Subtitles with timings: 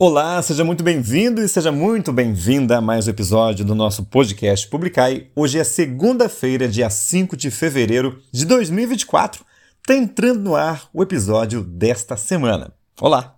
[0.00, 4.68] Olá, seja muito bem-vindo e seja muito bem-vinda a mais um episódio do nosso podcast
[4.68, 5.26] Publicai.
[5.34, 9.44] Hoje é segunda-feira, dia 5 de fevereiro de 2024.
[9.80, 12.72] Está entrando no ar o episódio desta semana.
[13.00, 13.37] Olá!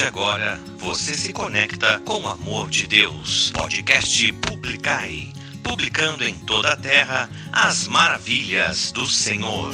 [0.00, 3.50] de agora, você se conecta com o amor de Deus.
[3.54, 5.28] Podcast Publicai.
[5.62, 9.70] Publicando em toda a terra as maravilhas do Senhor.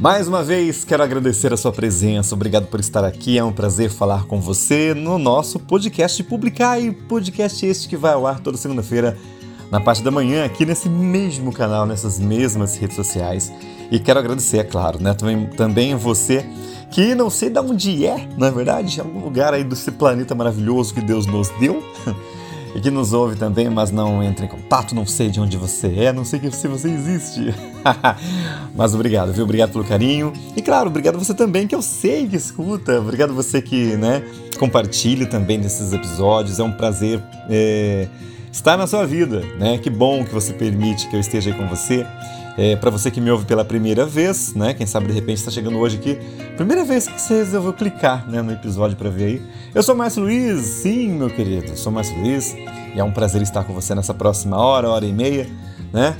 [0.00, 2.34] Mais uma vez, quero agradecer a sua presença.
[2.34, 3.38] Obrigado por estar aqui.
[3.38, 6.90] É um prazer falar com você no nosso podcast Publicai.
[6.90, 9.16] Podcast este que vai ao ar toda segunda-feira,
[9.70, 13.52] na parte da manhã, aqui nesse mesmo canal, nessas mesmas redes sociais.
[13.88, 15.14] E quero agradecer, é claro, né?
[15.14, 16.44] Também, também você
[16.92, 21.00] que não sei de onde é, na verdade, algum lugar aí desse planeta maravilhoso que
[21.00, 21.82] Deus nos deu.
[22.74, 25.88] E que nos ouve também, mas não entra em contato, não sei de onde você
[25.88, 27.54] é, não sei se você existe.
[28.74, 29.44] mas obrigado, viu?
[29.44, 30.32] Obrigado pelo carinho.
[30.56, 32.98] E claro, obrigado você também, que eu sei que escuta.
[32.98, 34.22] Obrigado você que, né,
[34.58, 36.58] compartilha também desses episódios.
[36.58, 38.08] É um prazer é,
[38.50, 39.76] estar na sua vida, né?
[39.76, 42.06] Que bom que você permite que eu esteja aí com você.
[42.56, 44.74] É, para você que me ouve pela primeira vez, né?
[44.74, 46.18] Quem sabe de repente está chegando hoje aqui,
[46.56, 49.42] primeira vez que você resolveu clicar né, no episódio para ver aí.
[49.74, 52.54] Eu sou o Márcio Luiz, sim, meu querido, sou o Márcio Luiz
[52.94, 55.48] e é um prazer estar com você nessa próxima hora, hora e meia,
[55.92, 56.14] né?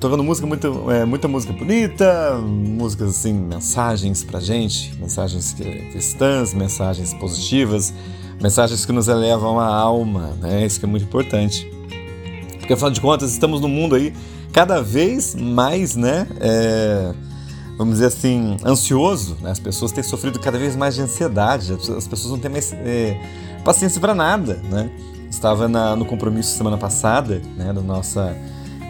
[0.00, 5.52] Tocando música, muito, é, muita música bonita, músicas assim, mensagens pra gente, mensagens
[5.92, 7.94] cristãs, mensagens positivas,
[8.40, 10.66] mensagens que nos elevam a alma, né?
[10.66, 11.70] Isso que é muito importante.
[12.58, 14.12] Porque afinal de contas, estamos num mundo aí
[14.52, 16.26] cada vez mais, né?
[16.40, 17.12] É,
[17.76, 19.36] vamos dizer assim, ansioso.
[19.40, 19.50] Né?
[19.50, 21.72] As pessoas têm sofrido cada vez mais de ansiedade.
[21.72, 23.20] As pessoas não têm mais é,
[23.64, 24.90] paciência para nada, né?
[25.30, 28.36] Estava na, no compromisso semana passada, né, da nossa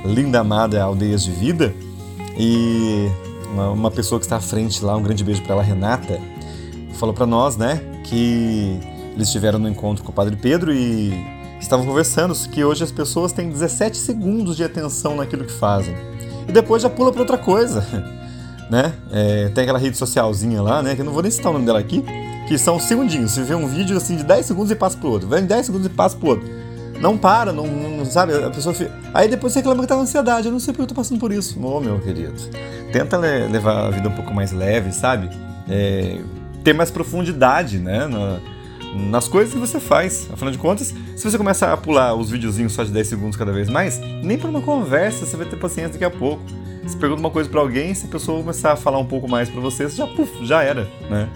[0.07, 1.75] linda amada Aldeias de Vida,
[2.39, 3.11] e
[3.53, 6.19] uma, uma pessoa que está à frente lá, um grande beijo para ela, Renata,
[6.95, 8.81] falou para nós, né, que
[9.15, 11.13] eles estiveram no encontro com o Padre Pedro e
[11.61, 15.95] estavam conversando que hoje as pessoas têm 17 segundos de atenção naquilo que fazem.
[16.49, 17.85] E depois já pula para outra coisa.
[18.71, 18.93] Né?
[19.11, 20.95] É, tem aquela rede socialzinha lá, né?
[20.95, 22.05] Que eu não vou nem citar o nome dela aqui,
[22.47, 23.33] que são segundinhos.
[23.33, 25.27] Você vê um vídeo assim de 10 segundos e passa pro outro.
[25.27, 26.49] Vem 10 segundos e passa pro outro.
[27.01, 28.33] Não para, não, não sabe?
[28.33, 28.93] A pessoa fica...
[29.13, 30.47] Aí depois você reclama que tá com ansiedade.
[30.47, 31.61] Eu não sei porque eu tô passando por isso.
[31.61, 32.35] Ô, meu querido.
[32.93, 35.29] Tenta levar a vida um pouco mais leve, sabe?
[35.69, 36.21] É,
[36.63, 38.07] ter mais profundidade, né?
[38.95, 40.29] Nas coisas que você faz.
[40.33, 43.53] Afinal de contas, se você começar a pular os videozinhos só de 10 segundos cada
[43.53, 46.43] vez mais, nem para uma conversa você vai ter paciência daqui a pouco.
[46.83, 49.49] Você pergunta uma coisa para alguém, se a pessoa começar a falar um pouco mais
[49.49, 51.29] para você, você já, puf, já era, né?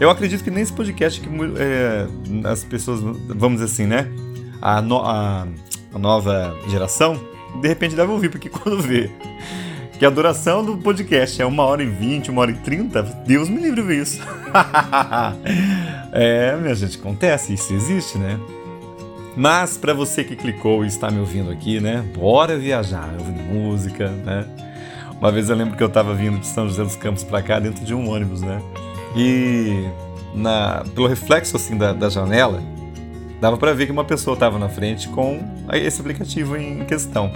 [0.00, 1.28] Eu acredito que nesse podcast que
[1.58, 2.06] é,
[2.48, 4.10] as pessoas, vamos dizer assim, né?
[4.60, 5.46] A, no, a,
[5.94, 7.20] a nova geração,
[7.60, 9.10] de repente deve ouvir, porque quando vê
[10.00, 13.50] que a duração do podcast é uma hora e vinte, uma hora e trinta, Deus
[13.50, 14.18] me livre disso.
[16.10, 18.40] é, minha gente, acontece, isso existe, né?
[19.36, 22.02] Mas para você que clicou e está me ouvindo aqui, né?
[22.16, 24.46] Bora viajar, ouvindo música, né?
[25.20, 27.60] Uma vez eu lembro que eu estava vindo de São José dos Campos para cá
[27.60, 28.58] dentro de um ônibus, né?
[29.14, 29.84] E
[30.34, 32.62] na, pelo reflexo assim da, da janela,
[33.38, 35.40] dava para ver que uma pessoa estava na frente com
[35.74, 37.30] esse aplicativo em questão.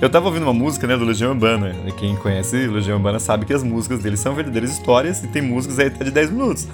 [0.00, 1.74] Eu tava ouvindo uma música, né, do Legião Urbana.
[1.84, 5.42] E quem conhece Legião Urbana sabe que as músicas deles são verdadeiras histórias e tem
[5.42, 6.68] músicas aí até de 10 minutos.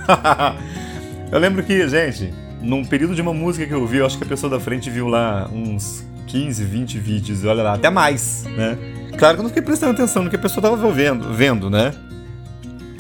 [1.33, 4.25] eu lembro que, gente, num período de uma música que eu ouvi, eu acho que
[4.25, 8.77] a pessoa da frente viu lá uns 15, 20 vídeos, olha lá, até mais, né?
[9.17, 11.95] Claro que eu não fiquei prestando atenção no que a pessoa tava vendo, vendo né?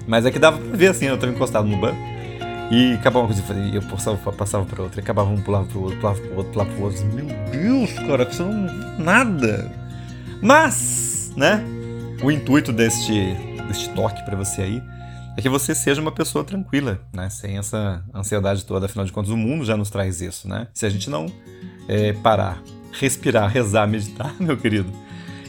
[0.06, 1.98] Mas é que dava pra ver assim, eu tava encostado no banco.
[2.70, 3.42] E acabava uma coisa,
[3.74, 6.84] eu passava, passava pra outra, acabava um, pulava pro outro, pulava pro outro, pulava pro
[6.84, 7.04] outro.
[7.12, 8.98] Meu Deus, cara, que isso não.
[8.98, 9.83] nada.
[10.44, 11.64] Mas, né?
[12.22, 13.34] O intuito deste,
[13.66, 14.82] deste toque para você aí
[15.38, 17.30] é que você seja uma pessoa tranquila, né?
[17.30, 18.84] Sem essa ansiedade toda.
[18.84, 20.68] Afinal de contas, o mundo já nos traz isso, né?
[20.74, 21.32] Se a gente não
[21.88, 22.62] é, parar,
[22.92, 24.92] respirar, rezar, meditar, meu querido,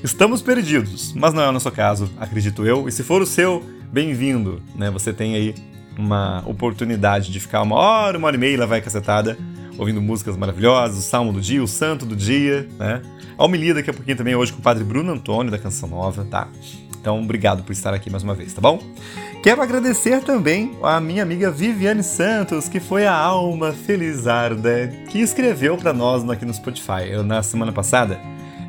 [0.01, 1.11] estamos perdidos.
[1.11, 2.87] Mas não é o nosso caso, acredito eu.
[2.87, 3.61] E se for o seu,
[3.91, 4.89] bem-vindo, né?
[4.91, 5.53] Você tem aí
[5.97, 9.37] uma oportunidade de ficar uma hora, uma hora e meia, lá vai cacetada,
[9.77, 13.01] ouvindo músicas maravilhosas, o salmo do dia, o santo do dia, né?
[13.37, 16.25] A homilia daqui a pouquinho também hoje com o padre Bruno Antônio da Canção Nova,
[16.25, 16.47] tá?
[16.99, 18.79] Então, obrigado por estar aqui mais uma vez, tá bom?
[19.43, 25.77] Quero agradecer também a minha amiga Viviane Santos, que foi a alma felizarda que escreveu
[25.77, 27.07] para nós aqui no Spotify.
[27.07, 28.19] Eu, na semana passada,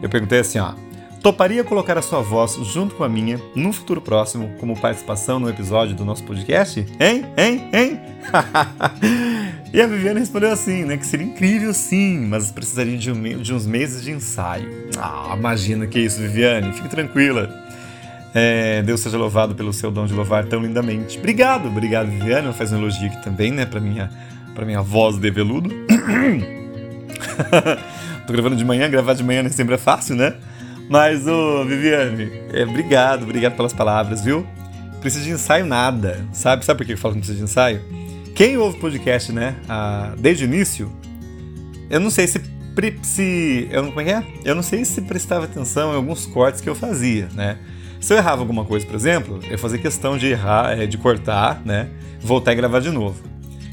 [0.03, 0.75] eu perguntei assim, ó,
[1.23, 5.49] toparia colocar a sua voz junto com a minha num futuro próximo como participação no
[5.49, 6.81] episódio do nosso podcast?
[7.01, 7.27] Hein?
[7.37, 7.69] Hein?
[7.73, 8.01] Hein?
[9.73, 10.97] e a Viviane respondeu assim, né?
[10.97, 14.89] Que seria incrível sim, mas precisaria de, um, de uns meses de ensaio.
[14.99, 16.73] Ah, imagina que isso, Viviane.
[16.73, 17.67] Fique tranquila.
[18.35, 21.19] É, Deus seja louvado pelo seu dom de louvar tão lindamente.
[21.19, 22.53] Obrigado, obrigado, Viviane.
[22.53, 24.11] Faz um elogio aqui também, né, pra minha,
[24.55, 25.71] pra minha voz de veludo.
[28.27, 30.35] Tô gravando de manhã, gravar de manhã nem sempre é fácil, né?
[30.89, 34.47] Mas, ô, Viviane, é, obrigado, obrigado pelas palavras, viu?
[35.01, 36.65] Precisa de ensaio nada, sabe?
[36.65, 37.81] Sabe por que eu falo que não precisa de ensaio?
[38.35, 40.93] Quem ouve podcast, né, ah, desde o início,
[41.89, 42.41] eu não sei se,
[43.03, 44.25] se eu, como é que é?
[44.45, 47.59] Eu não sei se prestava atenção em alguns cortes que eu fazia, né?
[48.01, 51.63] Se eu errava alguma coisa, por exemplo, eu fazia questão de errar, é, de cortar,
[51.65, 51.89] né?
[52.21, 53.23] Voltar e gravar de novo.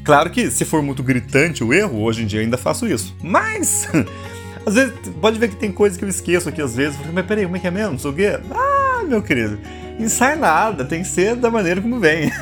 [0.02, 3.14] Claro que se for muito gritante o erro, hoje em dia eu ainda faço isso.
[3.22, 3.88] Mas,
[4.66, 6.98] às vezes, pode ver que tem coisas que eu esqueço aqui às vezes.
[7.12, 7.92] Mas peraí, como é que é mesmo?
[7.92, 8.38] Não sei o quê.
[8.50, 9.58] Ah, meu querido,
[9.98, 12.32] ensaio nada, tem que ser da maneira como vem.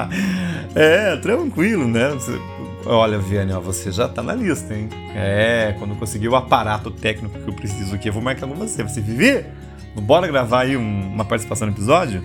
[0.74, 2.10] é, tranquilo, né?
[2.10, 2.32] Você,
[2.86, 4.88] olha, Viane, ó, você já tá na lista, hein?
[5.14, 8.82] É, quando conseguir o aparato técnico que eu preciso aqui, eu vou marcar com você.
[8.82, 9.44] Você vive?
[9.94, 12.22] Bora gravar aí um, uma participação no episódio?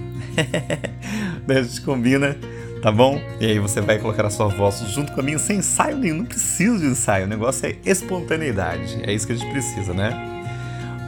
[1.46, 2.38] Daí a gente combina,
[2.82, 3.22] tá bom?
[3.40, 6.18] E aí você vai colocar a sua voz junto com a minha sem ensaio nenhum.
[6.18, 9.00] Não preciso de ensaio, o negócio é espontaneidade.
[9.04, 10.36] É isso que a gente precisa, né?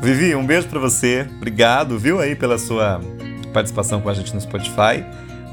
[0.02, 1.28] Vivi, um beijo para você.
[1.38, 3.02] Obrigado, viu, aí pela sua
[3.54, 5.04] participação com a gente no Spotify.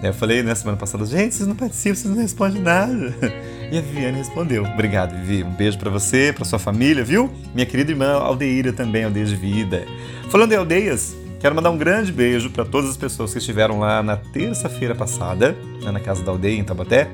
[0.02, 3.14] Eu falei na né, semana passada, gente, vocês não participam, vocês não respondem nada.
[3.68, 4.62] E a Viviane respondeu.
[4.62, 5.42] Obrigado, Vivi.
[5.42, 7.32] Um beijo para você, para sua família, viu?
[7.52, 9.84] Minha querida irmã Aldeira também, Aldeia de Vida.
[10.30, 14.02] Falando em aldeias, quero mandar um grande beijo para todas as pessoas que estiveram lá
[14.02, 17.08] na terça-feira passada, né, na casa da aldeia em Tabaté,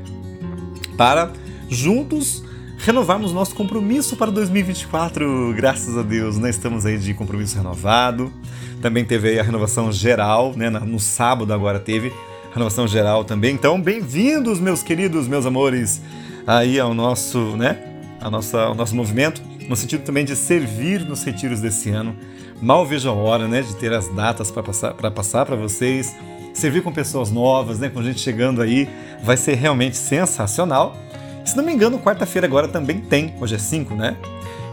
[0.97, 1.31] para
[1.69, 2.43] juntos
[2.79, 5.55] renovarmos nosso compromisso para 2024.
[5.55, 6.51] Graças a Deus, né?
[6.51, 8.33] Estamos aí de compromisso renovado.
[8.81, 10.69] Também teve a renovação geral, né?
[10.69, 12.13] No sábado agora teve
[12.53, 13.55] renovação geral também.
[13.55, 16.03] Então, bem-vindos, meus queridos, meus amores,
[16.47, 17.79] aí ao nosso, né,
[18.21, 22.15] a nossa, ao nosso movimento, no sentido também de servir nos retiros desse ano.
[22.63, 26.15] Mal vejo a hora, né, de ter as datas para passar para passar para vocês,
[26.55, 28.89] servir com pessoas novas, né, com gente chegando aí,
[29.21, 30.97] vai ser realmente sensacional.
[31.45, 34.17] Se não me engano, quarta-feira agora também tem, hoje é 5, né?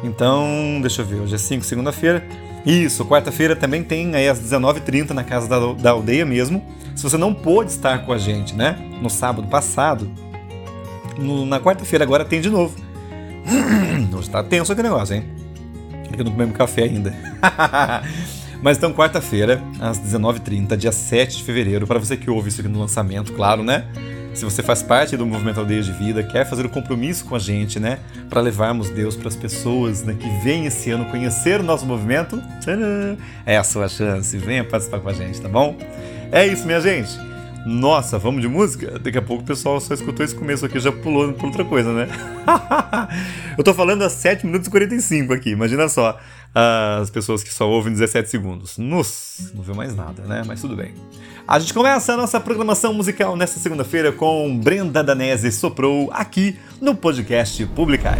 [0.03, 2.23] Então, deixa eu ver, hoje é 5, segunda-feira.
[2.63, 6.63] Isso, quarta-feira também tem aí às 19h30 na casa da, da aldeia mesmo.
[6.95, 10.11] Se você não pôde estar com a gente, né, no sábado passado,
[11.17, 12.77] no, na quarta-feira agora tem de novo.
[14.11, 15.38] Não está tenso aquele negócio, hein?
[16.15, 17.13] É eu não comemos café ainda.
[18.61, 22.69] Mas então, quarta-feira, às 19h30, dia 7 de fevereiro, para você que ouve isso aqui
[22.69, 23.85] no lançamento, claro, né?
[24.33, 27.35] Se você faz parte do movimento Aldeia de Vida, quer fazer o um compromisso com
[27.35, 27.99] a gente, né?
[28.29, 32.41] Para levarmos Deus para as pessoas né, que vêm esse ano conhecer o nosso movimento,
[32.61, 34.37] tcharam, é a sua chance.
[34.37, 35.75] Venha participar com a gente, tá bom?
[36.31, 37.09] É isso, minha gente.
[37.65, 38.97] Nossa, vamos de música?
[38.99, 41.93] Daqui a pouco o pessoal só escutou esse começo aqui já pulou por outra coisa,
[41.93, 42.07] né?
[43.57, 46.17] eu tô falando a 7 minutos e 45 aqui, imagina só
[46.53, 48.77] as pessoas que só ouvem 17 segundos.
[48.77, 50.43] Nossa, não viu mais nada, né?
[50.45, 50.93] Mas tudo bem.
[51.47, 56.95] A gente começa a nossa programação musical nesta segunda-feira com Brenda Danese Soprou aqui no
[56.95, 58.19] podcast Publicai.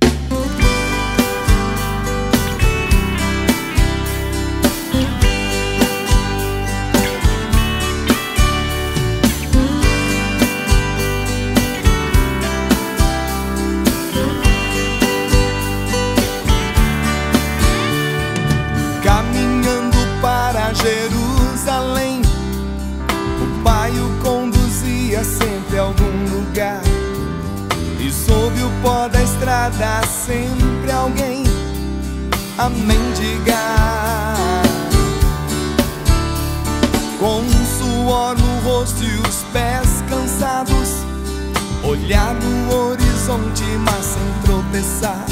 [42.11, 45.25] olhar no horizonte, mas sem tropeçar.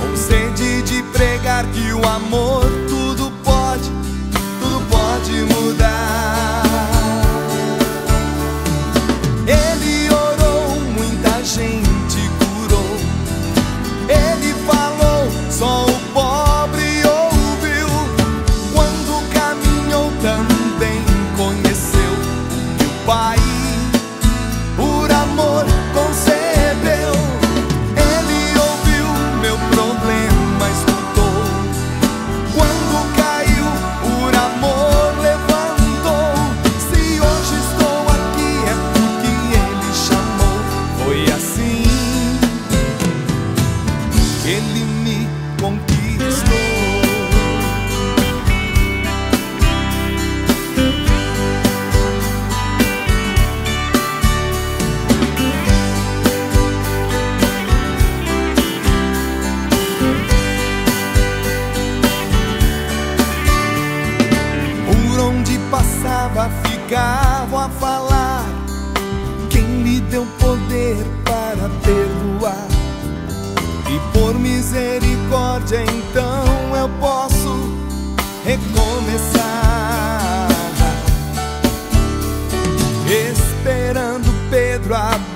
[0.00, 2.64] Com sede de pregar que o amor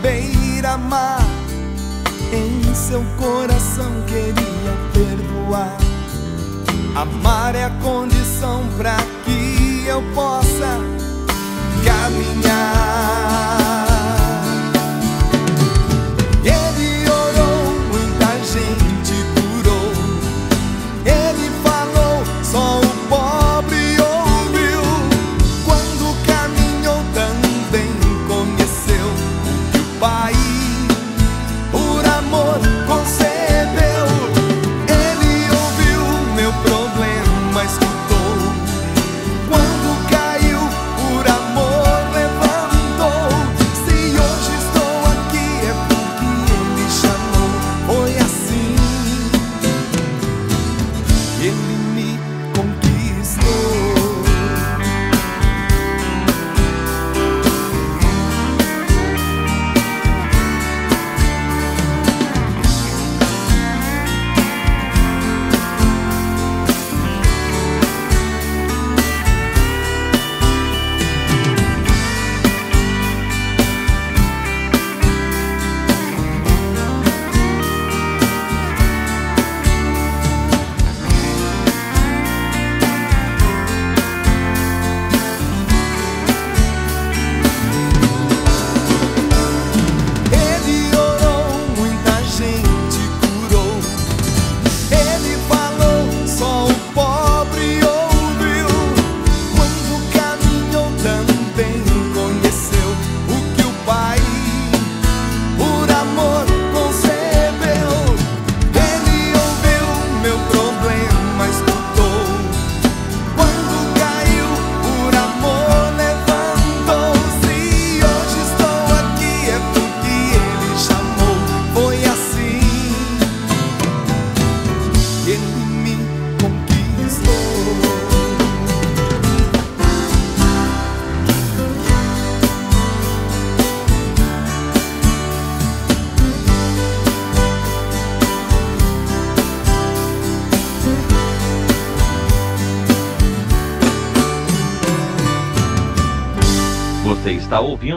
[0.02, 1.20] beira-mar.
[2.32, 5.76] Em seu coração queria perdoar.
[6.94, 10.78] Amar é a condição para que eu possa
[11.84, 13.59] caminhar.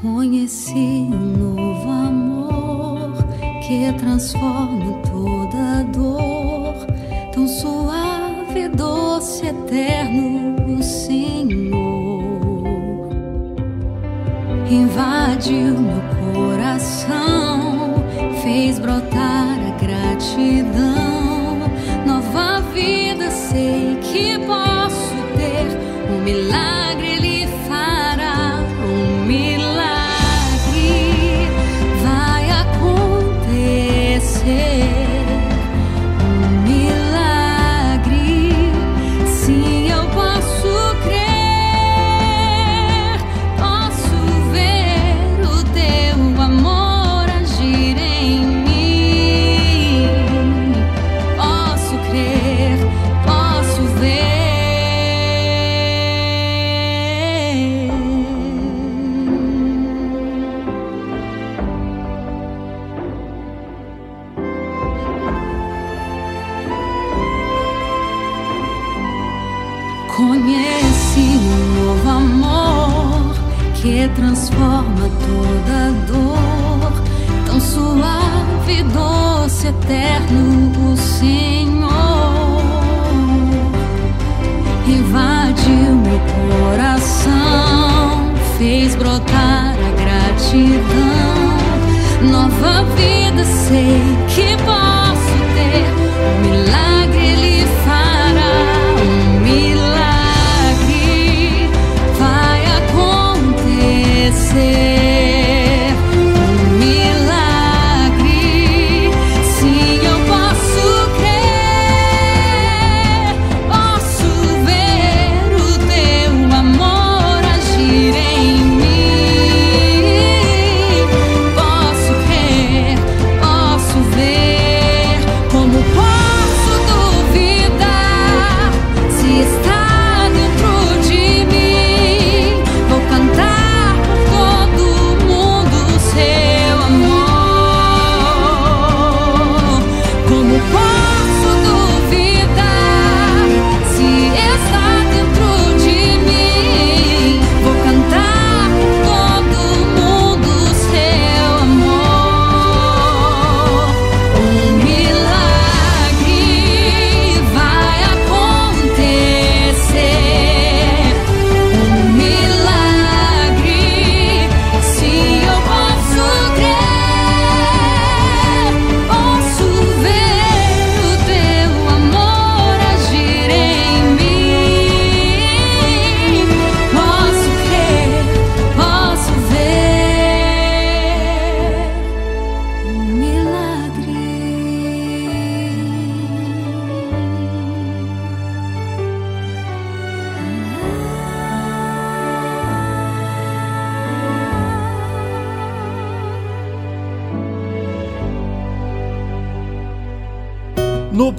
[0.00, 3.12] Conheci um novo amor
[3.66, 6.74] que transforma toda dor,
[7.32, 8.23] tão suave,
[8.68, 11.74] doce, eterno, o Senhor
[14.70, 17.94] invadiu meu coração,
[18.42, 21.68] fez brotar a gratidão.
[22.06, 26.73] Nova vida sei que posso ter, um milagre
[79.84, 82.62] eterno, o Senhor.
[84.86, 86.20] Invadiu meu
[86.70, 87.30] coração,
[88.58, 91.50] fez brotar a gratidão,
[92.30, 94.83] nova vida sei que posso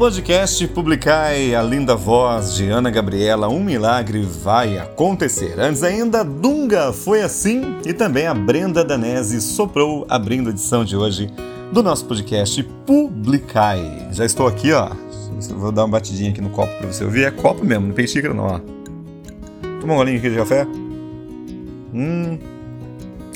[0.06, 5.60] podcast Publicai a linda voz de Ana Gabriela, um milagre vai acontecer.
[5.60, 10.96] Antes ainda, Dunga foi assim e também a Brenda Danese soprou abrindo a edição de
[10.96, 11.28] hoje
[11.74, 14.10] do nosso podcast Publicai.
[14.12, 14.92] Já estou aqui, ó.
[15.58, 17.24] Vou dar uma batidinha aqui no copo para você ouvir.
[17.24, 18.60] É copo mesmo, não tem xícara não, ó.
[19.82, 20.68] Toma um golinho aqui de café.
[21.92, 22.38] Hum.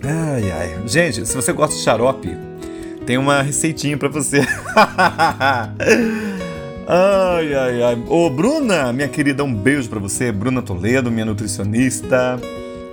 [0.04, 0.88] Ai, ai.
[0.88, 2.30] Gente, se você gosta de xarope,
[3.08, 4.42] tem uma receitinha pra você.
[6.90, 8.04] ai, ai, ai.
[8.08, 10.32] Ô, Bruna, minha querida, um beijo pra você.
[10.32, 12.40] Bruna Toledo, minha nutricionista.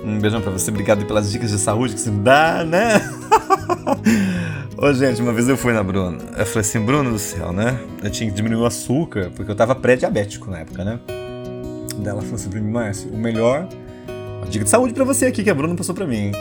[0.05, 0.71] Um beijão pra você.
[0.71, 3.01] Obrigado pelas dicas de saúde que você me dá, né?
[4.77, 6.19] Ô, gente, uma vez eu fui na Bruna.
[6.37, 7.79] Eu falei assim, Bruna do céu, né?
[8.03, 11.01] Eu tinha que diminuir o açúcar, porque eu tava pré-diabético na época, né?
[11.97, 13.67] Daí ela falou assim pra mim, Márcio, o melhor.
[14.39, 16.27] Uma dica de saúde pra você aqui que a Bruna passou pra mim.
[16.27, 16.33] hein?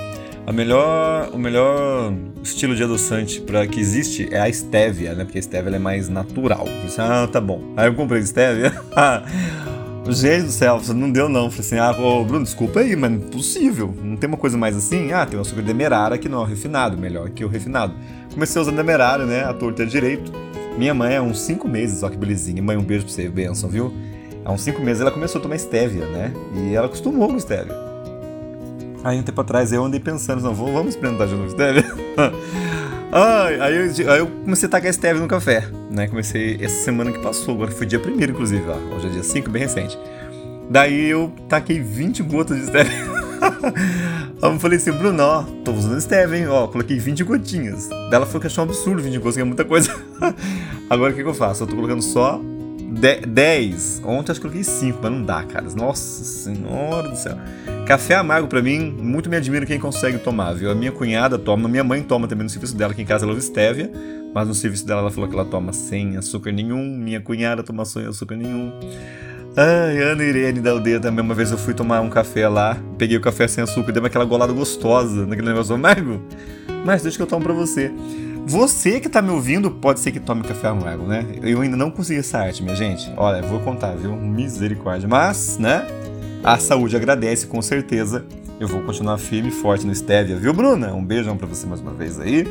[0.45, 5.23] A melhor, o melhor estilo de adoçante para que existe é a stevia, né?
[5.23, 6.67] Porque a stevia é mais natural.
[6.67, 7.73] Eu disse, ah, tá bom.
[7.75, 8.71] Aí eu comprei stevia.
[10.07, 11.49] Gente do céu, não deu não.
[11.49, 13.93] Falei assim, ah, ô, Bruno, desculpa aí, mas não é.
[14.03, 15.11] Não tem uma coisa mais assim?
[15.11, 17.95] Ah, tem o açúcar demerara que não é o refinado, melhor que o refinado.
[18.31, 19.45] Comecei usando demerara, né?
[19.45, 20.31] A torta é direito.
[20.77, 22.61] Minha mãe é uns 5 meses, ó que belezinha.
[22.61, 23.91] Mãe, um beijo pra você, benção, viu?
[24.45, 26.31] há uns cinco meses ela começou a tomar stevia, né?
[26.53, 27.84] E ela acostumou com stevia.
[29.05, 31.85] Aí um tempo atrás eu andei pensando, não, vamos experimentar de novo stevia?
[33.11, 36.07] Ai, aí, eu, aí eu comecei a tacar stevia no café, né?
[36.07, 38.95] Comecei essa semana que passou, agora foi dia primeiro, inclusive, ó.
[38.95, 39.95] Hoje é dia 5, bem recente.
[40.71, 43.15] Daí eu taquei 20 gotas de stevia.
[44.41, 46.47] Aí eu falei assim, Bruno, ó, tô usando stevia, hein?
[46.47, 47.87] Ó, coloquei 20 gotinhas.
[47.87, 49.95] Daí ela falou que achou um absurdo 20 gotas, que é muita coisa.
[50.89, 51.61] Agora o que, que eu faço?
[51.61, 52.41] Eu tô colocando só
[52.99, 54.01] 10.
[54.05, 55.65] Ontem acho que coloquei 5, mas não dá, cara.
[55.75, 57.37] Nossa senhora do céu.
[57.85, 60.71] Café amargo para mim, muito me admiro quem consegue tomar, viu?
[60.71, 63.33] A minha cunhada toma, minha mãe toma também no serviço dela, que em casa ela
[63.33, 63.91] usa stevia,
[64.33, 67.85] mas no serviço dela ela falou que ela toma sem açúcar nenhum, minha cunhada toma
[67.85, 68.71] sem açúcar nenhum.
[69.55, 73.17] Ai, Ana Irene da aldeia também, uma vez eu fui tomar um café lá, peguei
[73.17, 76.21] o café sem açúcar, dei aquela golada gostosa naquele negócio amargo.
[76.83, 77.91] Mas deixa que eu tomo pra você.
[78.47, 81.25] Você que tá me ouvindo, pode ser que tome café amargo, né?
[81.41, 83.11] Eu ainda não consegui essa arte, minha gente.
[83.17, 84.15] Olha, vou contar, viu?
[84.15, 85.09] Misericórdia.
[85.09, 85.85] Mas, né?
[86.43, 88.23] A saúde agradece, com certeza.
[88.59, 90.93] Eu vou continuar firme e forte no Stevia, viu, Bruna?
[90.93, 92.45] Um beijão pra você mais uma vez aí.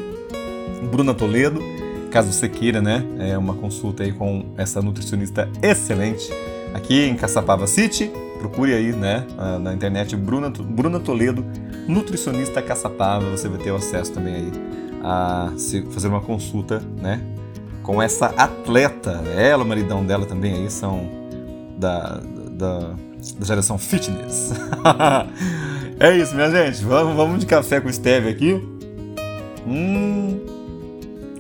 [0.90, 1.62] Bruna Toledo,
[2.11, 3.04] caso você queira, né?
[3.20, 6.28] É uma consulta aí com essa nutricionista excelente
[6.74, 8.11] aqui em Caçapava City.
[8.40, 9.24] Procure aí, né,
[9.62, 11.46] na internet Bruna, Bruna Toledo,
[11.88, 13.30] nutricionista Caçapava.
[13.30, 14.52] Você vai ter acesso também aí
[15.04, 15.52] a
[15.90, 17.20] fazer uma consulta, né,
[17.82, 19.22] com essa atleta.
[19.36, 21.06] Ela, o maridão dela também aí são
[21.78, 22.78] da, da,
[23.38, 24.52] da geração fitness.
[26.00, 26.82] é isso, minha gente.
[26.82, 28.54] Vamos, vamos de café com stevia aqui.
[29.66, 30.40] Hum.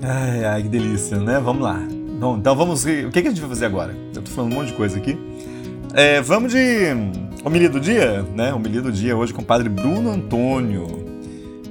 [0.02, 1.40] Ai, ai, que delícia, né?
[1.40, 1.80] Vamos lá.
[2.20, 2.84] Bom, então vamos.
[2.84, 3.96] O que, que a gente vai fazer agora?
[4.14, 5.18] Eu tô falando um monte de coisa aqui.
[5.94, 6.58] É, vamos de
[7.42, 8.52] homilia do dia, né?
[8.52, 11.03] Homilia do dia hoje com o padre Bruno Antônio.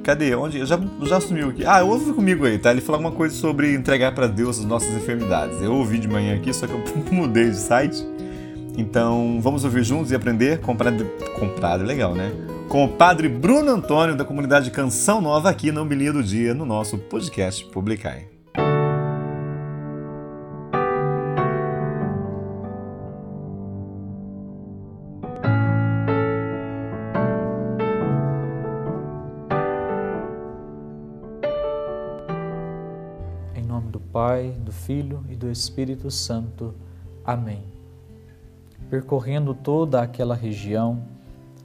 [0.03, 0.35] Cadê?
[0.35, 0.65] Onde?
[0.65, 1.65] Já, já sumiu aqui.
[1.65, 2.71] Ah, ouve comigo aí, tá?
[2.71, 5.61] Ele falou alguma coisa sobre entregar para Deus as nossas enfermidades.
[5.61, 8.05] Eu ouvi de manhã aqui, só que eu mudei de site.
[8.77, 11.05] Então, vamos ouvir juntos e aprender com o padre,
[11.39, 12.31] com o padre legal, né?
[12.67, 16.65] Com o padre Bruno Antônio, da comunidade Canção Nova, aqui na Homilia do Dia, no
[16.65, 18.32] nosso podcast Publicai.
[34.85, 36.73] Filho e do Espírito Santo.
[37.23, 37.63] Amém.
[38.89, 41.03] Percorrendo toda aquela região,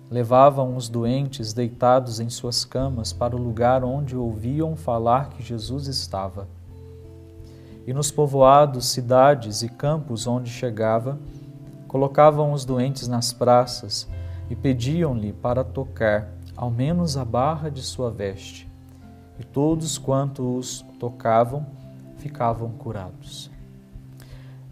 [0.08, 5.88] levavam os doentes deitados em suas camas para o lugar onde ouviam falar que Jesus
[5.88, 6.46] estava.
[7.84, 11.18] E nos povoados, cidades e campos onde chegava,
[11.88, 14.06] colocavam os doentes nas praças
[14.48, 18.70] e pediam-lhe para tocar, ao menos a barra de sua veste.
[19.40, 21.66] E todos quanto os tocavam
[22.18, 23.50] ficavam curados.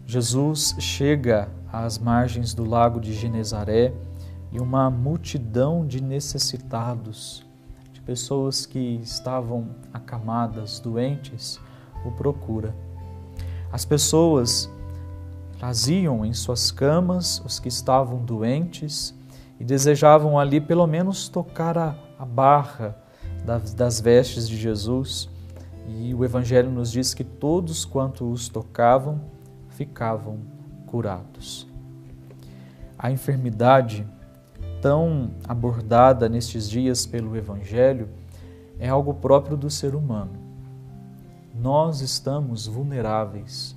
[0.05, 3.93] Jesus chega às margens do lago de Genezaré
[4.51, 7.45] e uma multidão de necessitados,
[7.91, 11.59] de pessoas que estavam acamadas, doentes,
[12.05, 12.73] o procura.
[13.71, 14.69] As pessoas
[15.57, 19.13] traziam em suas camas os que estavam doentes
[19.59, 22.95] e desejavam ali pelo menos tocar a, a barra
[23.43, 25.29] das, das vestes de Jesus
[25.87, 29.21] e o Evangelho nos diz que todos quanto os tocavam
[29.69, 30.39] ficavam
[30.85, 31.67] curados.
[32.97, 34.05] A enfermidade,
[34.81, 38.09] tão abordada nestes dias pelo Evangelho,
[38.79, 40.33] é algo próprio do ser humano.
[41.55, 43.75] Nós estamos vulneráveis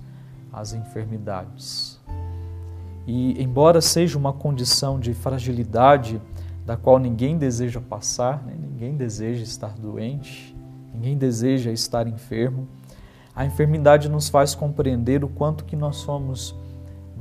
[0.52, 2.00] às enfermidades.
[3.06, 6.20] E, embora seja uma condição de fragilidade
[6.66, 8.54] da qual ninguém deseja passar, né?
[8.60, 10.49] ninguém deseja estar doente,
[11.00, 12.68] Ninguém deseja estar enfermo.
[13.34, 16.54] A enfermidade nos faz compreender o quanto que nós somos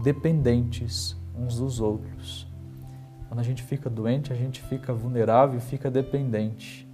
[0.04, 2.46] dependentes uns dos outros.
[3.30, 6.86] Quando a gente fica doente, a gente fica vulnerável, fica dependente.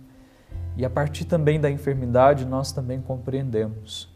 [0.77, 4.07] E a partir também da enfermidade, nós também compreendemos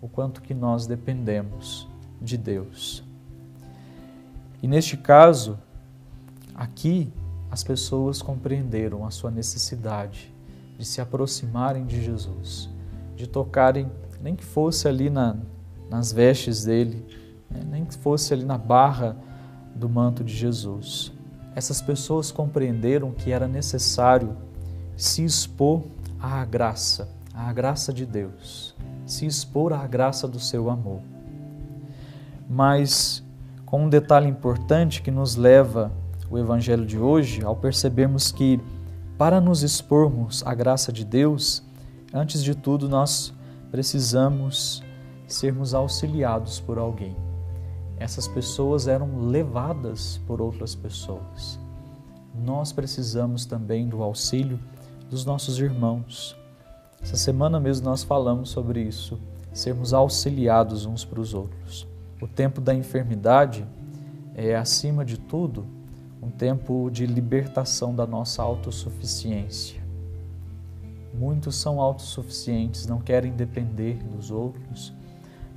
[0.00, 1.88] o quanto que nós dependemos
[2.20, 3.02] de Deus.
[4.62, 5.58] E neste caso,
[6.54, 7.12] aqui
[7.50, 10.31] as pessoas compreenderam a sua necessidade
[10.82, 12.68] de se aproximarem de Jesus,
[13.14, 13.88] de tocarem,
[14.20, 15.36] nem que fosse ali na,
[15.88, 17.06] nas vestes dele,
[17.48, 17.60] né?
[17.70, 19.16] nem que fosse ali na barra
[19.76, 21.12] do manto de Jesus.
[21.54, 24.36] Essas pessoas compreenderam que era necessário
[24.96, 25.84] se expor
[26.20, 28.74] à graça, à graça de Deus,
[29.06, 31.00] se expor à graça do seu amor.
[32.50, 33.22] Mas
[33.64, 35.92] com um detalhe importante que nos leva
[36.28, 38.60] o evangelho de hoje ao percebermos que
[39.18, 41.62] para nos expormos à graça de Deus,
[42.12, 43.32] antes de tudo nós
[43.70, 44.82] precisamos
[45.26, 47.16] sermos auxiliados por alguém.
[47.98, 51.58] essas pessoas eram levadas por outras pessoas.
[52.34, 54.58] Nós precisamos também do auxílio
[55.08, 56.36] dos nossos irmãos.
[57.00, 59.20] Essa semana mesmo nós falamos sobre isso,
[59.52, 61.86] sermos auxiliados uns para os outros.
[62.20, 63.64] O tempo da enfermidade
[64.34, 65.64] é, acima de tudo,
[66.22, 69.82] um tempo de libertação da nossa autossuficiência.
[71.12, 74.94] Muitos são autossuficientes, não querem depender dos outros,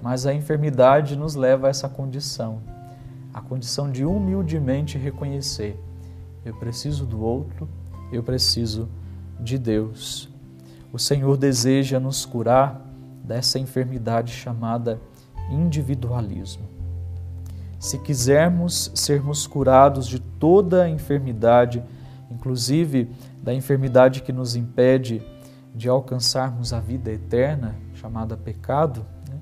[0.01, 2.61] mas a enfermidade nos leva a essa condição,
[3.31, 5.79] a condição de humildemente reconhecer:
[6.43, 7.69] eu preciso do outro,
[8.11, 8.89] eu preciso
[9.39, 10.29] de Deus.
[10.91, 12.81] O Senhor deseja nos curar
[13.23, 14.99] dessa enfermidade chamada
[15.49, 16.74] individualismo.
[17.85, 21.83] Se quisermos sermos curados de toda a enfermidade,
[22.31, 23.07] inclusive
[23.43, 25.21] da enfermidade que nos impede
[25.75, 29.37] de alcançarmos a vida eterna, chamada pecado, né?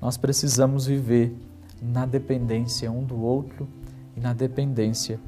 [0.00, 1.36] nós precisamos viver
[1.82, 3.66] na dependência um do outro
[4.16, 5.18] e na dependência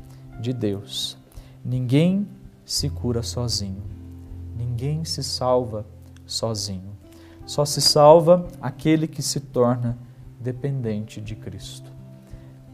[0.40, 1.18] de Deus.
[1.64, 2.24] Ninguém
[2.64, 3.83] se cura sozinho,
[4.56, 5.85] ninguém se salva
[6.24, 6.96] sozinho.
[7.44, 9.98] Só se salva aquele que se torna
[10.40, 11.89] dependente de Cristo.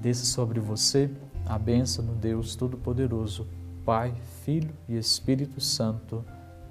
[0.06, 1.10] Desça sobre você
[1.44, 3.44] a bênção do Deus Todo-Poderoso,
[3.84, 4.14] Pai,
[4.44, 6.24] Filho e Espírito Santo.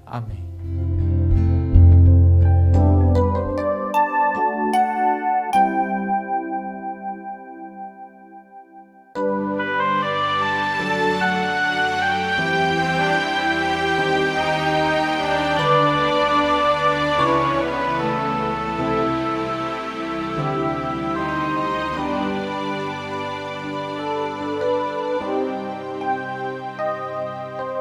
[0.06, 0.42] Amém.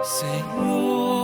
[0.06, 1.15] Señor.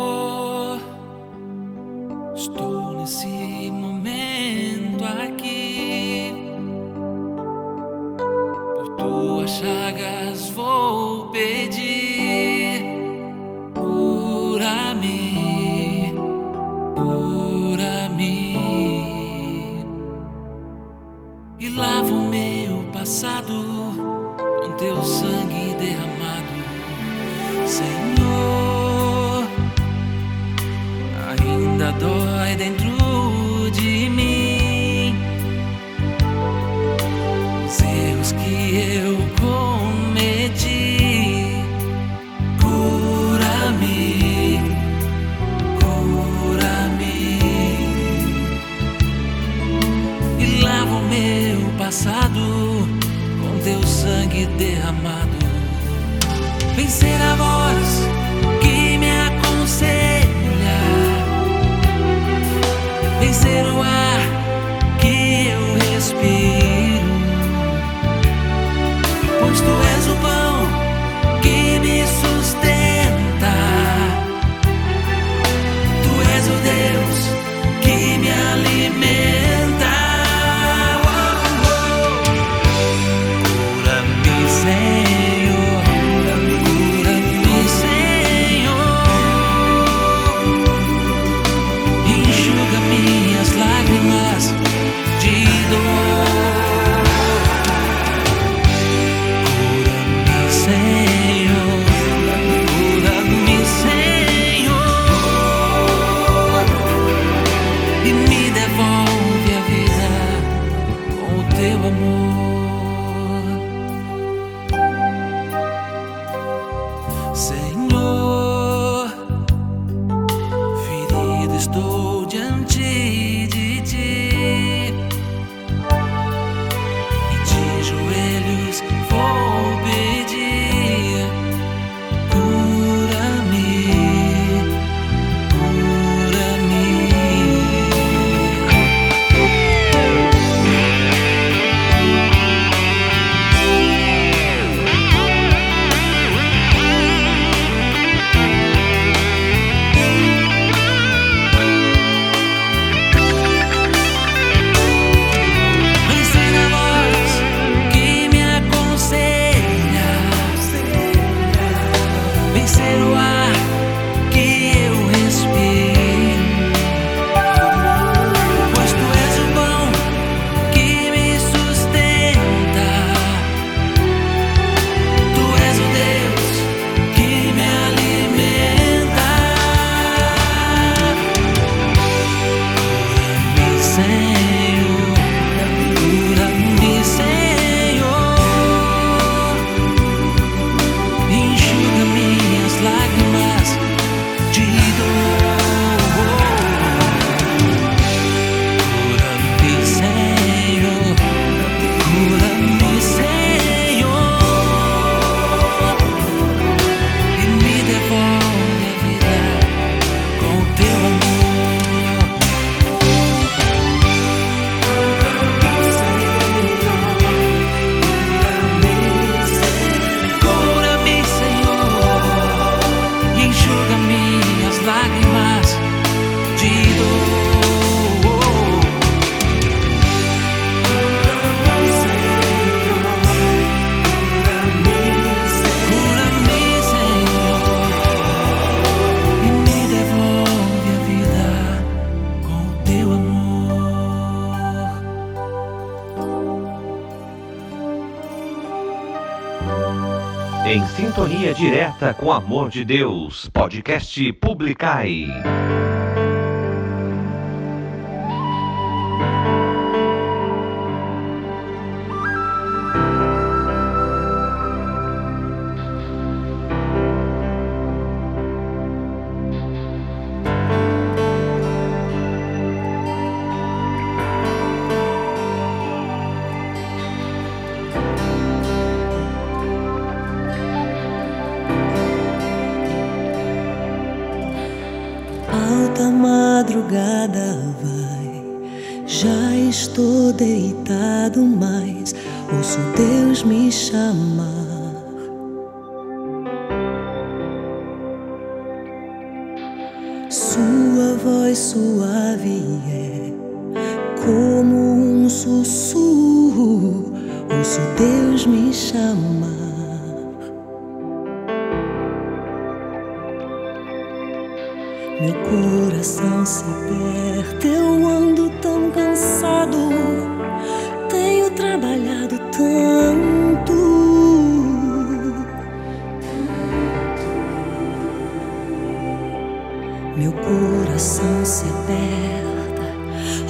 [252.13, 255.28] Com Amor de Deus, podcast Publicai.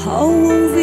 [0.03, 0.80] 毫无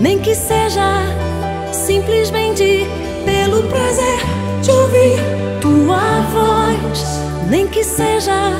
[0.00, 1.02] nem que seja
[1.72, 2.86] simplesmente
[3.24, 4.18] pelo prazer
[4.62, 5.18] de ouvir
[5.60, 7.04] tua voz,
[7.48, 8.52] nem que seja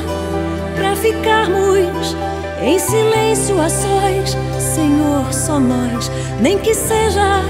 [0.76, 2.16] para ficarmos
[2.60, 6.10] em silêncio a sós, Senhor, só nós,
[6.40, 7.42] nem que seja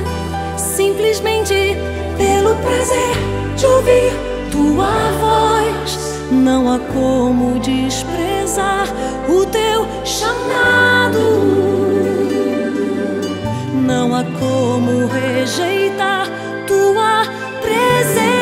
[0.57, 1.77] simplesmente
[2.19, 3.17] pelo prazer
[3.57, 4.13] de ouvir
[4.51, 5.99] tua voz.
[6.31, 8.87] Não há como desprezar
[9.29, 11.68] o teu chamado
[14.19, 16.27] há como rejeitar
[16.67, 17.25] tua
[17.61, 18.38] presença.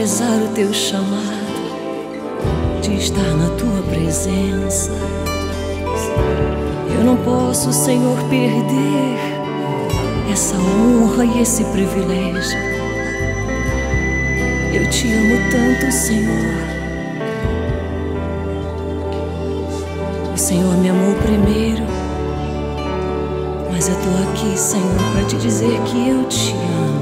[0.00, 1.20] Desprezar o teu chamado
[2.80, 4.92] de estar na tua presença.
[6.96, 9.18] Eu não posso, Senhor, perder
[10.32, 12.58] essa honra e esse privilégio.
[14.72, 16.54] Eu te amo tanto, Senhor.
[20.32, 21.84] O Senhor me amou primeiro,
[23.70, 26.99] mas eu tô aqui, Senhor, para te dizer que eu te amo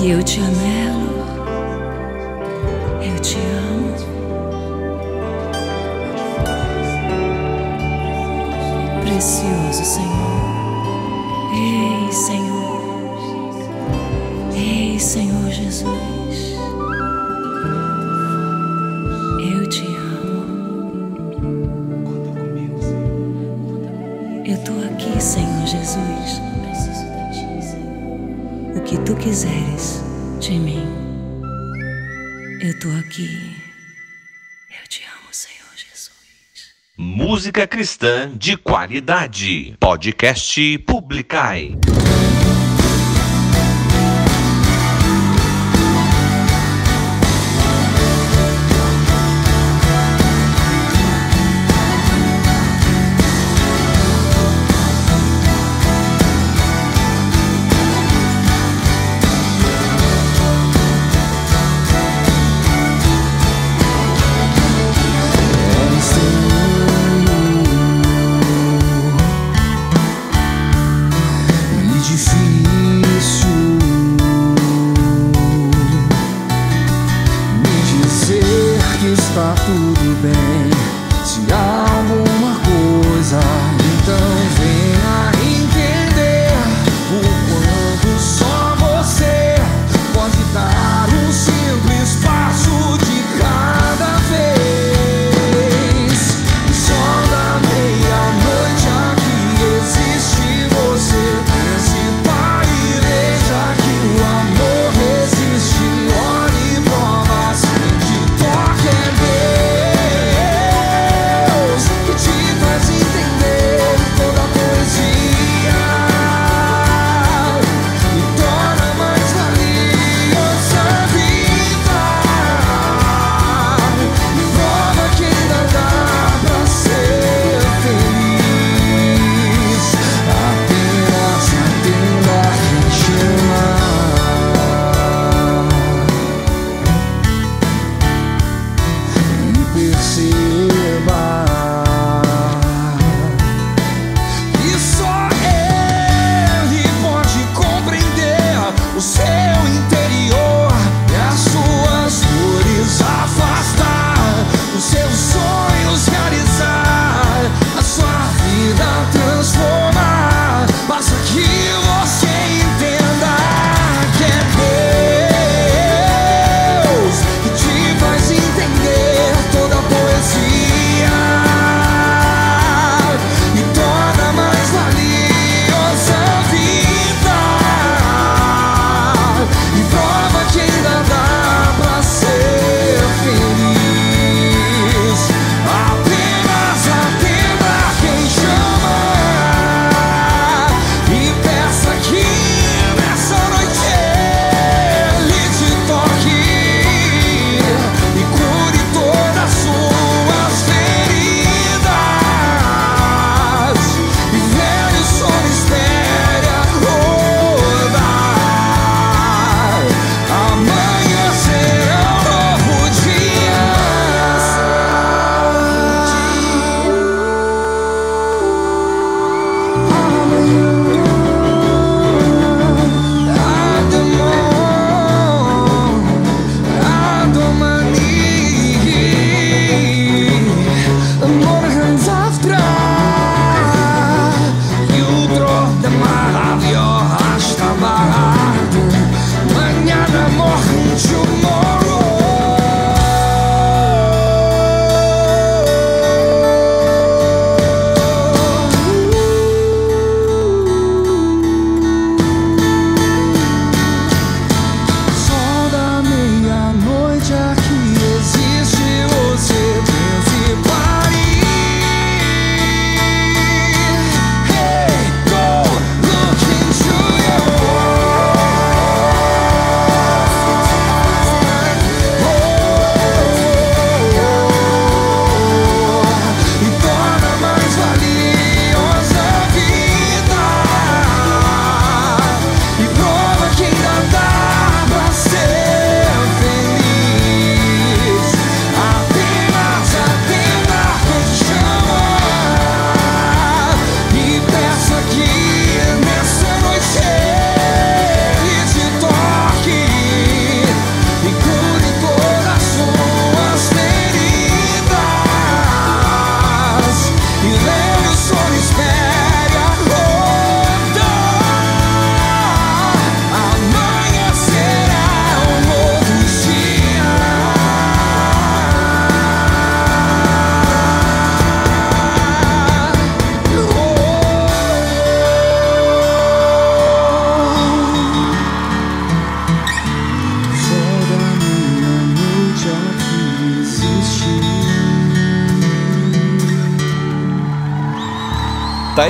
[0.00, 0.99] que eu te anelo,
[29.10, 30.04] tu quiseres
[30.38, 30.86] de mim.
[32.62, 33.56] Eu tô aqui.
[34.70, 36.12] Eu te amo, Senhor Jesus.
[36.96, 39.76] Música cristã de qualidade.
[39.80, 41.76] Podcast Publicai.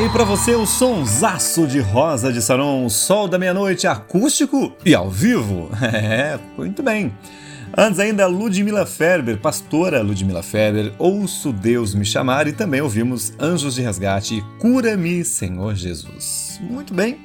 [0.00, 5.10] Aí pra você o sonsaço de Rosa de Saron, Sol da Meia-Noite, acústico e ao
[5.10, 5.68] vivo.
[5.92, 7.12] É, muito bem.
[7.76, 13.74] Antes ainda, Ludmila Ferber, pastora Ludmila Ferber, Ouço Deus Me Chamar e também ouvimos Anjos
[13.74, 16.58] de Resgate Cura-me, Senhor Jesus.
[16.62, 17.18] Muito bem.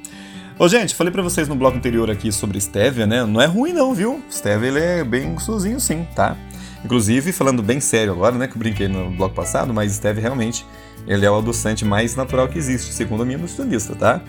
[0.58, 3.24] Ô, gente, falei para vocês no bloco anterior aqui sobre Stevia, né?
[3.24, 4.22] Não é ruim não, viu?
[4.30, 6.36] Stevia, ele é bem gostosinho sim, tá?
[6.84, 8.46] Inclusive, falando bem sério agora, né?
[8.46, 10.66] Que eu brinquei no bloco passado, mas Stevia realmente
[11.06, 14.20] ele é o adoçante mais natural que existe, segundo a minha nutricionista, tá?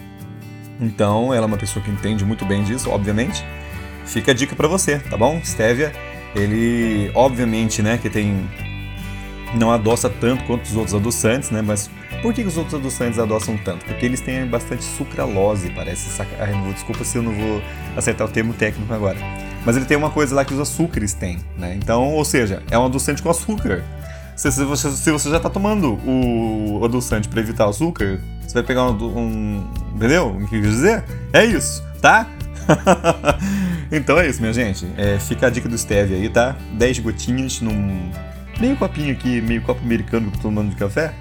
[0.80, 3.44] Então, ela é uma pessoa que entende muito bem disso, obviamente.
[4.06, 5.42] Fica a dica para você, tá bom?
[5.44, 5.92] Stevia,
[6.36, 8.48] ele, obviamente, né, que tem
[9.56, 11.62] não adoça tanto quanto os outros adoçantes, né?
[11.62, 11.90] Mas
[12.22, 13.86] por que os outros adoçantes adoçam tanto?
[13.86, 16.10] Porque eles têm bastante sucralose, parece.
[16.10, 16.36] Saca...
[16.40, 17.62] Ai, vou, desculpa se eu não vou
[17.96, 19.18] acertar o termo técnico agora.
[19.66, 21.76] Mas ele tem uma coisa lá que os açúcares têm, né?
[21.76, 23.84] Então, ou seja, é um adoçante com açúcar.
[24.38, 28.64] Se, se, você, se você já está tomando o adoçante para evitar açúcar, você vai
[28.64, 29.68] pegar um, um.
[29.96, 31.04] Entendeu o que eu quis dizer?
[31.34, 32.28] É isso, tá?
[33.92, 34.88] então é isso, minha gente.
[34.96, 36.56] É, fica a dica do stevia aí, tá?
[36.74, 38.12] 10 gotinhas num
[38.60, 41.16] meio copinho aqui, meio copo americano que eu tô tomando de café.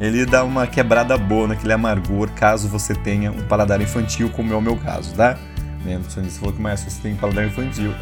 [0.00, 4.56] Ele dá uma quebrada boa naquele amargor, caso você tenha um paladar infantil, como é
[4.56, 5.36] o meu caso, tá?
[5.84, 7.92] Minha nutricionista falou que mais você tem um paladar infantil.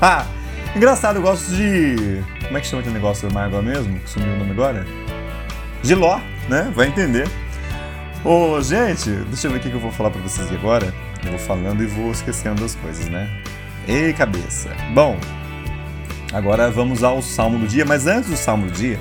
[0.74, 2.22] Engraçado, eu gosto de.
[2.44, 3.98] Como é que chama aquele negócio do amargo mesmo?
[3.98, 4.86] Que sumiu o nome agora?
[5.82, 6.70] Giló, né?
[6.74, 7.28] Vai entender.
[8.24, 10.94] Ô, gente, deixa eu ver o que eu vou falar pra vocês aqui agora.
[11.24, 13.28] Eu vou falando e vou esquecendo das coisas, né?
[13.88, 14.70] Ei, cabeça.
[14.94, 15.18] Bom,
[16.32, 19.00] agora vamos ao salmo do dia, mas antes do salmo do dia,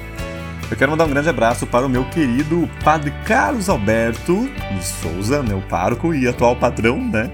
[0.71, 5.43] eu quero mandar um grande abraço para o meu querido Padre Carlos Alberto de Souza,
[5.43, 7.29] meu pároco e atual patrão, né?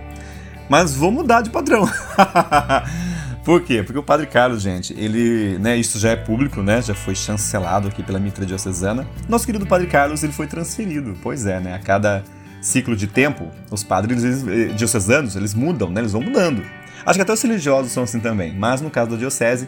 [0.68, 1.88] Mas vou mudar de padrão.
[3.46, 3.84] Por quê?
[3.84, 7.88] Porque o Padre Carlos, gente, ele, né, isso já é público, né, já foi chancelado
[7.88, 9.08] aqui pela Mitra Diocesana.
[9.30, 11.16] Nosso querido Padre Carlos, ele foi transferido.
[11.22, 12.24] Pois é, né, a cada
[12.60, 16.64] ciclo de tempo, os padres eles, eh, diocesanos, eles mudam, né, eles vão mudando.
[17.06, 19.68] Acho que até os religiosos são assim também, mas no caso da diocese,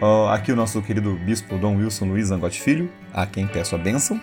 [0.00, 3.78] ó, aqui o nosso querido bispo Dom Wilson Luiz Zangotti Filho, a quem peço a
[3.78, 4.18] bênção,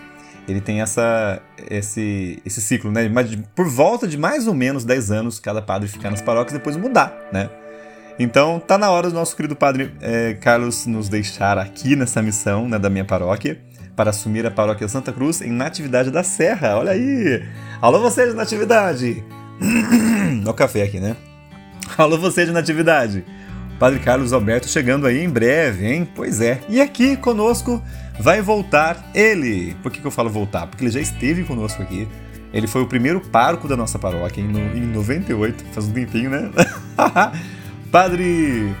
[0.48, 1.40] ele tem essa,
[1.70, 3.08] esse, esse ciclo, né,
[3.54, 6.76] por volta de mais ou menos 10 anos cada padre ficar nas paróquias e depois
[6.76, 7.48] mudar, né.
[8.18, 12.68] Então, tá na hora do nosso querido padre é, Carlos nos deixar aqui nessa missão
[12.68, 13.60] né, da minha paróquia
[13.94, 16.76] para assumir a paróquia Santa Cruz em Natividade da Serra.
[16.76, 17.44] Olha aí!
[17.80, 19.24] Alô, você de Natividade!
[20.42, 21.16] Olha o café aqui, né?
[21.96, 23.24] Alô, você de Natividade!
[23.78, 26.08] Padre Carlos Alberto chegando aí em breve, hein?
[26.12, 26.60] Pois é.
[26.68, 27.80] E aqui conosco
[28.18, 29.76] vai voltar ele.
[29.80, 30.66] Por que, que eu falo voltar?
[30.66, 32.08] Porque ele já esteve conosco aqui.
[32.52, 36.30] Ele foi o primeiro pároco da nossa paróquia em, no, em 98, faz um tempinho,
[36.30, 36.50] né?
[37.90, 38.74] Padre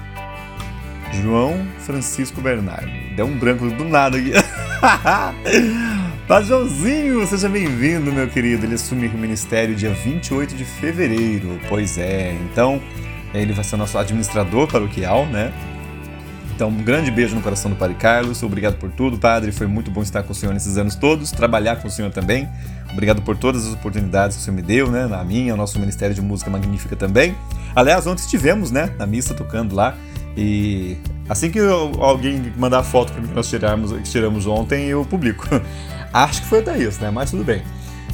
[1.22, 2.90] João Francisco Bernardo.
[3.16, 4.32] Deu um branco do nada aqui.
[6.28, 8.66] Padre Joãozinho, seja bem-vindo, meu querido.
[8.66, 11.58] Ele assume o ministério dia 28 de fevereiro.
[11.70, 12.82] Pois é, então
[13.32, 15.52] ele vai ser o nosso administrador paroquial, né?
[16.54, 18.42] Então, um grande beijo no coração do Padre Carlos.
[18.42, 19.52] Obrigado por tudo, Padre.
[19.52, 22.48] Foi muito bom estar com o Senhor nesses anos todos, trabalhar com o Senhor também.
[22.92, 25.06] Obrigado por todas as oportunidades que Senhor me deu, né?
[25.06, 27.36] Na minha, o nosso Ministério de Música Magnífica também.
[27.74, 28.94] Aliás, ontem estivemos, né?
[28.98, 29.94] Na missa tocando lá.
[30.36, 30.96] E
[31.28, 31.58] assim que
[32.00, 35.46] alguém mandar foto para mim que nós tiramos, que tiramos ontem, eu publico.
[36.12, 37.10] Acho que foi até isso, né?
[37.10, 37.62] Mas tudo bem.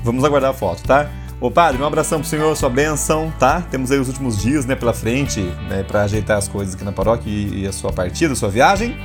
[0.03, 1.09] Vamos aguardar a foto, tá?
[1.41, 3.61] Ô padre, um abração pro senhor, sua bênção, tá?
[3.61, 6.93] Temos aí os últimos dias, né, pela frente, né, para ajeitar as coisas aqui na
[6.93, 8.97] paróquia e, e a sua partida, a sua viagem.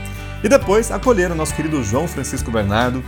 [0.44, 3.04] E depois acolher o nosso querido João Francisco Bernardo,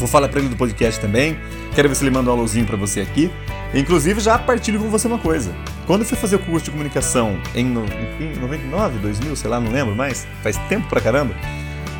[0.00, 1.38] Vou falar para ele do podcast também.
[1.74, 3.30] Quero ver se ele manda um alôzinho para você aqui.
[3.74, 5.54] Inclusive, já partilho com você uma coisa.
[5.86, 7.84] Quando eu fui fazer o curso de comunicação em, no,
[8.18, 11.34] em 99, 2000, sei lá, não lembro mais, faz tempo pra caramba,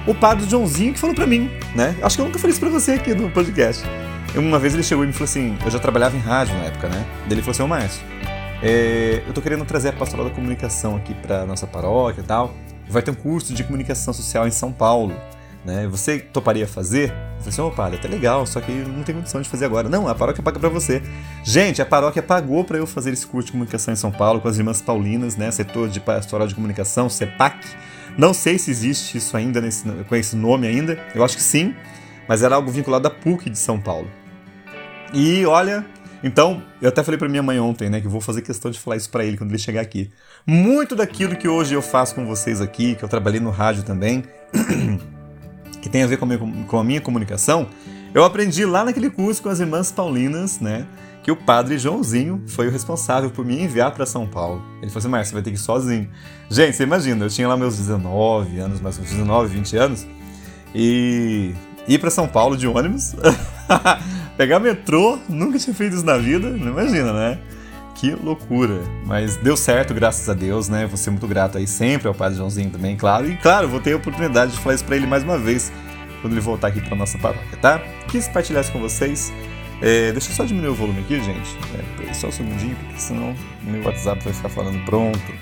[0.06, 1.94] o padre Joãozinho que falou pra mim, né?
[2.02, 3.84] Acho que eu nunca falei isso pra você aqui no podcast.
[4.34, 6.88] Uma vez ele chegou e me falou assim: eu já trabalhava em rádio na época,
[6.88, 7.04] né?
[7.24, 8.02] Daí ele falou assim: Ô Márcio,
[8.62, 12.54] é, eu tô querendo trazer a pastoral da comunicação aqui pra nossa paróquia e tal.
[12.88, 15.14] Vai ter um curso de comunicação social em São Paulo.
[15.64, 15.86] Né?
[15.88, 17.10] Você toparia fazer?
[17.10, 19.88] Eu falei assim, ô padre, até legal, só que não tem condição de fazer agora.
[19.88, 21.02] Não, a paróquia paga para você.
[21.44, 24.48] Gente, a paróquia pagou para eu fazer esse curso de comunicação em São Paulo com
[24.48, 25.50] as irmãs Paulinas, né?
[25.50, 27.66] Setor de Pastoral de Comunicação, CEPAC.
[28.16, 30.98] Não sei se existe isso ainda nesse, com esse nome ainda.
[31.14, 31.74] Eu acho que sim,
[32.26, 34.10] mas era algo vinculado à PUC de São Paulo.
[35.12, 35.84] E olha,
[36.22, 38.78] então, eu até falei para minha mãe ontem, né, que eu vou fazer questão de
[38.78, 40.10] falar isso para ele quando ele chegar aqui.
[40.46, 44.24] Muito daquilo que hoje eu faço com vocês aqui, que eu trabalhei no rádio também,
[45.80, 47.68] que tem a ver com a, minha, com a minha comunicação,
[48.12, 50.86] eu aprendi lá naquele curso com as irmãs Paulinas, né?
[51.22, 54.62] Que o padre Joãozinho foi o responsável por me enviar para São Paulo.
[54.80, 56.08] Ele falou assim: Márcio, você vai ter que ir sozinho.
[56.50, 60.06] Gente, você imagina, eu tinha lá meus 19 anos, mais uns 19, 20 anos,
[60.74, 61.54] e
[61.86, 63.14] ir para São Paulo de ônibus.
[64.36, 67.38] Pegar metrô, nunca tinha feito isso na vida, não imagina, né?
[68.00, 68.80] Que loucura.
[69.04, 70.86] Mas deu certo, graças a Deus, né?
[70.86, 73.30] Vou ser muito grato aí sempre ao Padre Joãozinho também, claro.
[73.30, 75.70] E claro, vou ter a oportunidade de falar isso pra ele mais uma vez
[76.22, 77.78] quando ele voltar aqui pra nossa paróquia, tá?
[78.08, 79.30] Quis partilhar isso com vocês.
[79.82, 81.54] É, deixa eu só diminuir o volume aqui, gente.
[82.08, 85.32] É, só um segundinho, porque senão meu WhatsApp vai ficar falando pronto.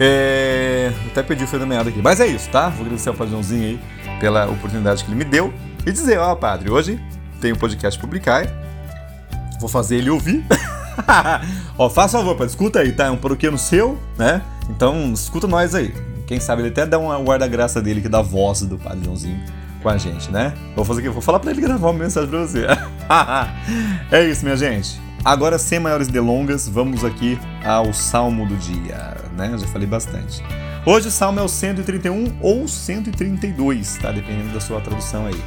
[0.00, 2.02] É, até perdi o fio da meada aqui.
[2.02, 2.70] Mas é isso, tá?
[2.70, 3.80] Vou agradecer ao Padre Joãozinho aí
[4.18, 5.54] pela oportunidade que ele me deu.
[5.86, 7.00] E dizer, ó, padre, hoje
[7.40, 8.48] tem um podcast publicar.
[9.60, 10.44] Vou fazer ele ouvir.
[11.78, 13.06] ó, faça favor, padre, escuta aí, tá?
[13.06, 14.42] É um paroquiano seu, né?
[14.68, 15.94] Então, escuta nós aí.
[16.26, 19.40] Quem sabe ele até dá uma guarda-graça dele que dá voz do Padre Joãozinho
[19.82, 20.54] com a gente, né?
[20.74, 22.66] Vou fazer aqui, vou falar para ele gravar uma mensagem para você.
[24.10, 24.98] é isso, minha gente.
[25.22, 29.54] Agora, sem maiores delongas, vamos aqui ao Salmo do dia, né?
[29.56, 30.42] Já falei bastante.
[30.86, 34.12] Hoje o Salmo é o 131 ou 132, tá?
[34.12, 35.42] Dependendo da sua tradução aí.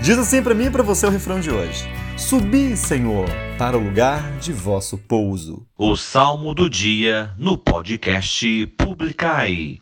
[0.00, 1.86] Diz assim para mim e para você o refrão de hoje.
[2.20, 3.26] Subi, Senhor,
[3.58, 5.66] para o lugar de vosso pouso.
[5.76, 9.78] O Salmo do Dia no podcast Publicai.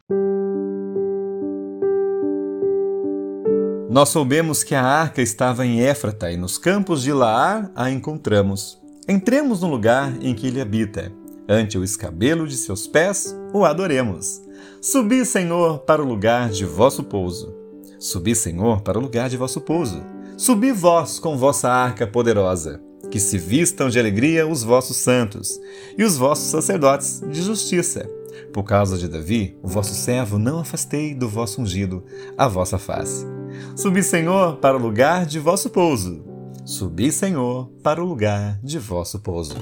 [3.91, 8.81] Nós soubemos que a arca estava em Éfrata e nos campos de Laar a encontramos.
[9.09, 11.13] Entremos no lugar em que ele habita.
[11.49, 14.41] Ante o escabelo de seus pés, o adoremos.
[14.81, 17.53] Subi, Senhor, para o lugar de vosso pouso.
[17.99, 20.18] Subi, Senhor, para o lugar de vosso pouso.
[20.39, 22.81] Subi vós com vossa arca poderosa.
[23.11, 25.59] Que se vistam de alegria os vossos santos
[25.97, 28.09] e os vossos sacerdotes de justiça.
[28.53, 32.05] Por causa de Davi, o vosso servo, não afastei do vosso ungido
[32.37, 33.27] a vossa face.
[33.75, 36.23] Subi, Senhor, para o lugar de vosso pouso.
[36.65, 39.57] Subi, Senhor, para o lugar de vosso pouso.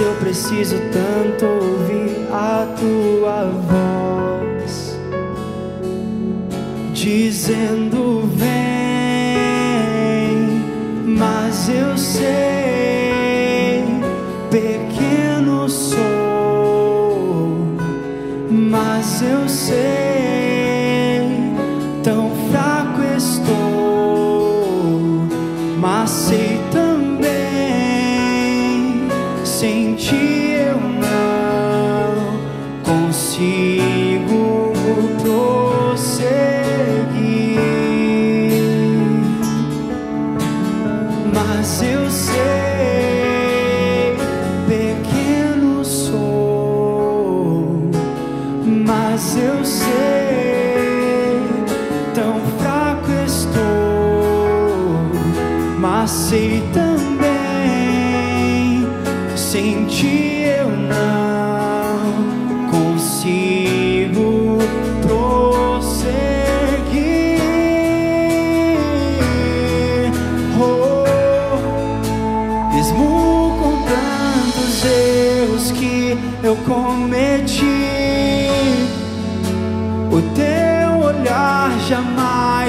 [0.00, 1.21] Eu preciso tanto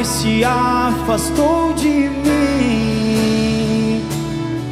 [0.04, 2.34] se afastou de mim.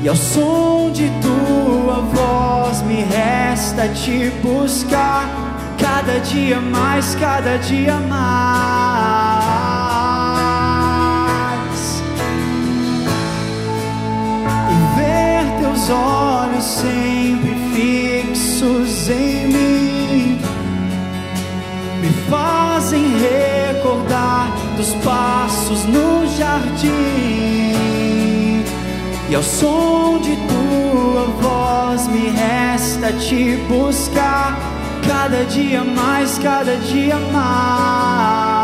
[0.03, 5.29] E ao som de tua voz me resta te buscar
[5.77, 8.51] cada dia mais, cada dia mais.
[14.69, 20.41] E ver teus olhos sempre fixos em mim
[22.01, 22.70] me recordar
[24.82, 26.89] dos passos no jardim.
[29.29, 34.57] E ao som de tua voz me resta te buscar
[35.07, 38.61] cada dia mais, cada dia mais.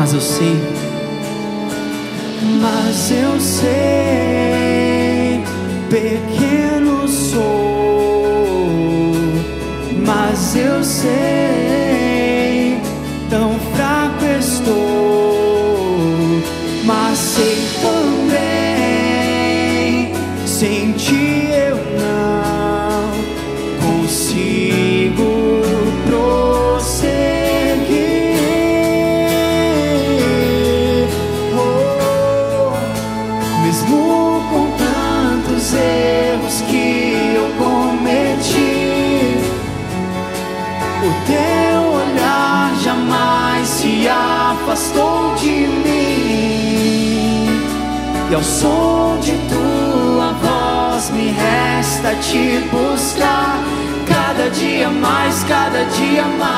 [0.00, 0.56] Mas eu sei.
[2.58, 3.68] Mas eu sei,
[5.90, 7.44] pequeno sou,
[10.06, 11.49] mas eu sei,
[48.60, 53.58] som de tua voz me resta te buscar
[54.06, 56.50] cada dia mais, cada dia mais.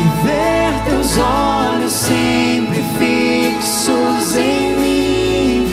[0.00, 5.68] E ver teus olhos sempre fixos em mim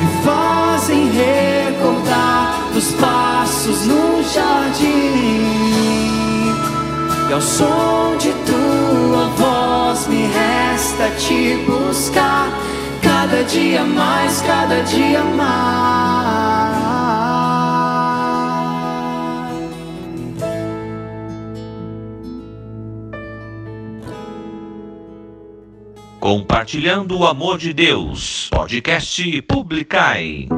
[0.00, 6.11] me fazem recordar dos passos no jardim.
[7.32, 12.46] E ao som de tua voz me resta te buscar
[13.00, 16.82] cada dia mais, cada dia mais.
[26.20, 28.50] Compartilhando o amor de Deus.
[28.50, 30.48] Podcast Publicai.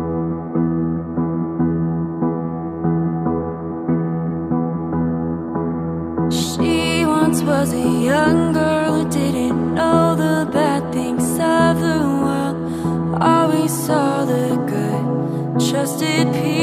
[8.04, 12.56] Young girl who didn't know the bad things of the world.
[13.22, 16.53] Always saw the good, trusted people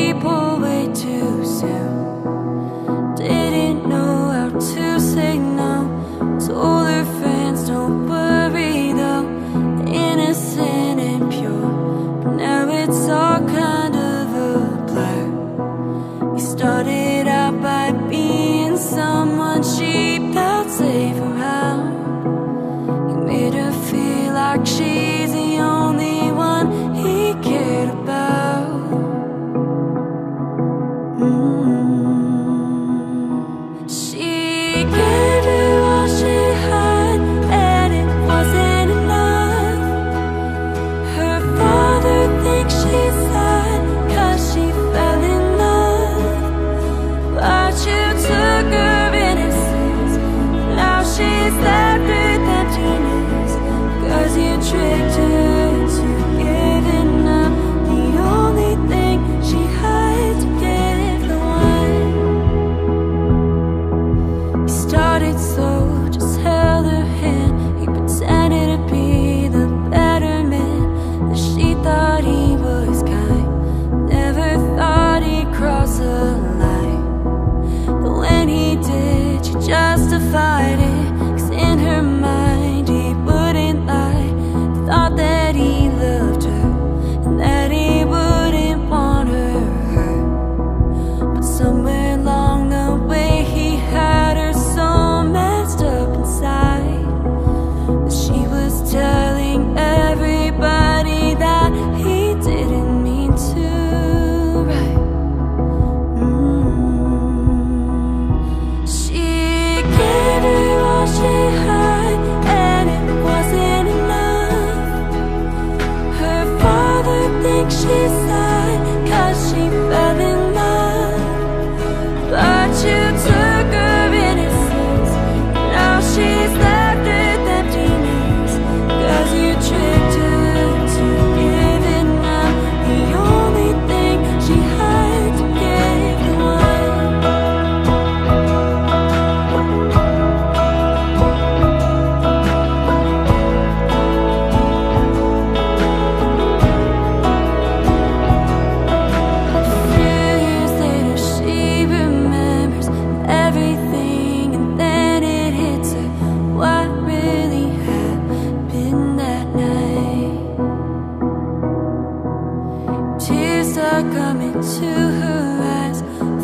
[163.82, 166.02] are coming to her eyes.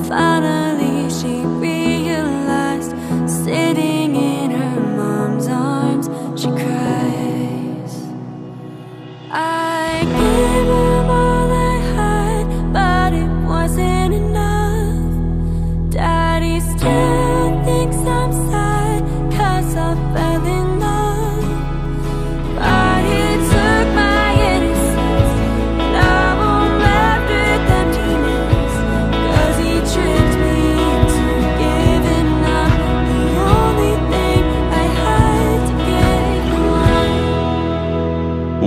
[0.07, 1.66] Finally, she.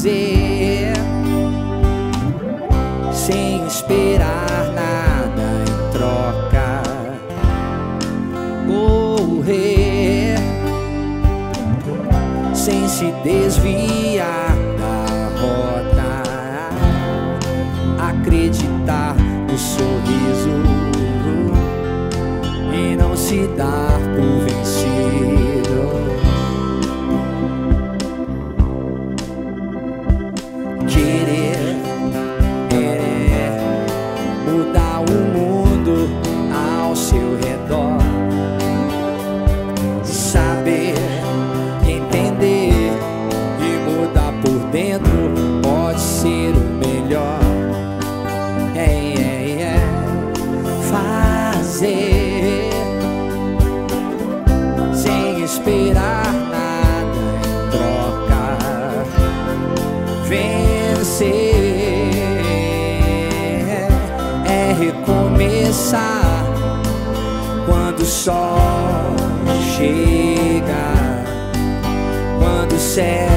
[0.00, 0.94] Fazer
[3.12, 6.82] sem esperar nada em troca
[8.66, 10.36] correr
[12.54, 13.99] sem se desviar
[73.00, 73.29] said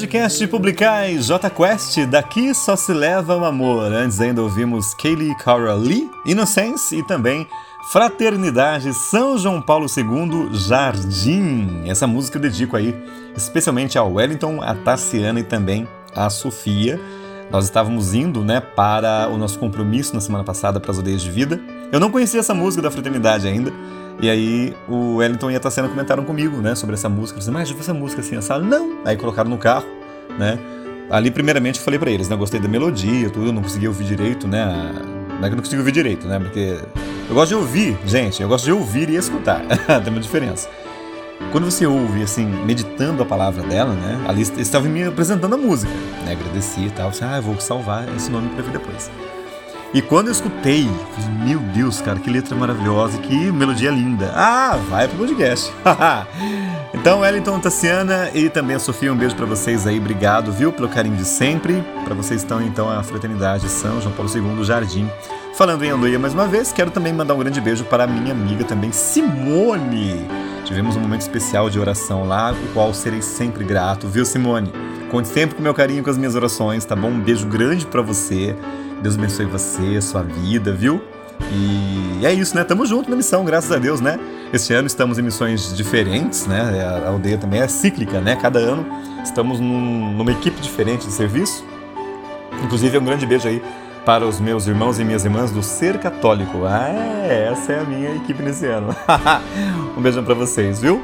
[0.00, 3.92] podcast Publicai J Quest, daqui só se leva o amor.
[3.92, 7.46] Antes ainda ouvimos Kaylee Cara Lee, Innocence e também
[7.92, 11.82] Fraternidade São João Paulo II Jardim.
[11.84, 12.94] Essa música eu dedico aí
[13.36, 15.86] especialmente ao Wellington, a Tassiana e também
[16.16, 16.98] a Sofia.
[17.50, 21.30] Nós estávamos indo, né, para o nosso compromisso na semana passada para as Odeias de
[21.30, 21.60] Vida.
[21.92, 23.70] Eu não conhecia essa música da Fraternidade ainda.
[24.22, 27.36] E aí o Wellington e a Tassiana comentaram comigo, né, sobre essa música.
[27.36, 28.89] Eu disse, mas essa música assim, essa não.
[29.04, 29.86] Aí colocaram no carro,
[30.38, 30.58] né?
[31.10, 34.04] Ali primeiramente eu falei para eles, né, eu gostei da melodia, tudo, não consegui ouvir
[34.04, 34.64] direito, né?
[35.28, 36.38] Não é que eu não consegui ouvir direito, né?
[36.38, 36.78] Porque
[37.28, 39.60] eu gosto de ouvir, gente, eu gosto de ouvir e escutar.
[40.04, 40.68] Tem uma diferença.
[41.52, 44.24] Quando você ouve, assim, meditando a palavra dela, né?
[44.28, 45.90] Ali estava me apresentando a música,
[46.24, 46.32] né?
[46.32, 47.10] Agradeci e tal.
[47.10, 49.10] Disse, ah, eu vou salvar esse nome para ver depois.
[49.92, 54.30] E quando eu escutei, falei, meu Deus, cara, que letra maravilhosa, que melodia linda.
[54.34, 55.72] Ah, vai pro podcast.
[56.92, 59.98] então, Wellington, Tassiana e também a Sofia, um beijo para vocês aí.
[59.98, 61.84] Obrigado, viu, pelo carinho de sempre.
[62.04, 65.08] Para vocês estão, então, a Fraternidade São João Paulo II Jardim.
[65.54, 68.64] Falando em Andoia mais uma vez, quero também mandar um grande beijo para minha amiga
[68.64, 70.26] também, Simone.
[70.64, 74.72] Tivemos um momento especial de oração lá, o qual serei sempre grato, viu, Simone?
[75.10, 77.08] Conte sempre com meu carinho com as minhas orações, tá bom?
[77.08, 78.56] Um beijo grande para você.
[79.02, 81.02] Deus abençoe você, sua vida, viu?
[81.52, 82.64] E é isso, né?
[82.64, 84.18] Tamo junto na missão, graças a Deus, né?
[84.52, 87.02] Este ano estamos em missões diferentes, né?
[87.04, 88.36] A aldeia também é cíclica, né?
[88.36, 88.86] Cada ano
[89.22, 91.64] estamos num, numa equipe diferente de serviço.
[92.64, 93.62] Inclusive, um grande beijo aí
[94.04, 96.64] para os meus irmãos e minhas irmãs do Ser Católico.
[96.66, 98.94] Ah, é, essa é a minha equipe nesse ano.
[99.96, 101.02] um beijão para vocês, viu?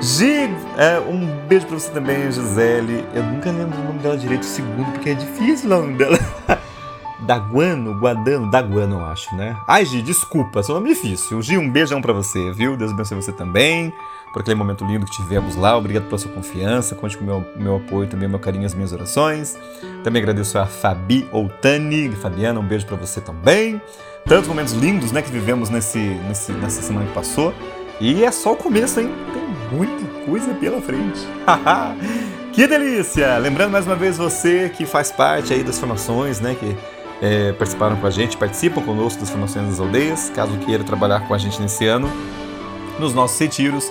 [0.00, 3.04] Gi, é, um beijo para você também, Gisele.
[3.14, 6.18] Eu nunca lembro o nome dela direito, segundo, porque é difícil o nome dela.
[7.22, 9.56] Daguano, Guadano, Daguano, eu acho, né?
[9.66, 11.40] Ai, Gi, desculpa, seu nome é difícil.
[11.40, 12.76] Gi, um beijão para você, viu?
[12.76, 13.92] Deus abençoe você também,
[14.32, 15.76] por aquele momento lindo que tivemos lá.
[15.76, 18.92] Obrigado pela sua confiança, conte com o meu, meu apoio também, meu carinho, as minhas
[18.92, 19.56] orações.
[20.02, 23.80] Também agradeço a Fabi Outani, Fabiana, um beijo para você também.
[24.26, 27.54] Tantos momentos lindos, né, que vivemos nesse, nesse, nessa semana que passou.
[28.00, 29.10] E é só o começo, hein?
[29.32, 31.20] Tem muita coisa pela frente.
[32.52, 33.38] que delícia!
[33.38, 36.76] Lembrando mais uma vez você que faz parte aí das formações, né, que
[37.22, 41.32] é, participaram com a gente, participam conosco das formações das aldeias, caso queira trabalhar com
[41.32, 42.10] a gente nesse ano,
[42.98, 43.90] nos nossos retiros.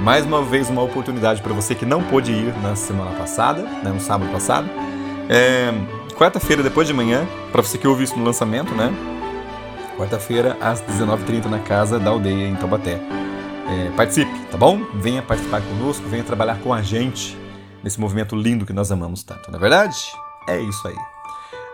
[0.00, 3.90] Mais uma vez, uma oportunidade para você que não pôde ir na semana passada, né,
[3.90, 4.68] no sábado passado.
[5.28, 5.72] É,
[6.16, 8.92] Quarta-feira, depois de manhã, para você que ouve isso no lançamento, né?
[9.96, 13.00] Quarta-feira, às 19h30, na casa da aldeia em Taubaté.
[13.68, 14.84] É, participe, tá bom?
[14.94, 17.36] Venha participar conosco, venha trabalhar com a gente
[17.82, 19.96] nesse movimento lindo que nós amamos tanto, não é verdade?
[20.46, 21.11] É isso aí.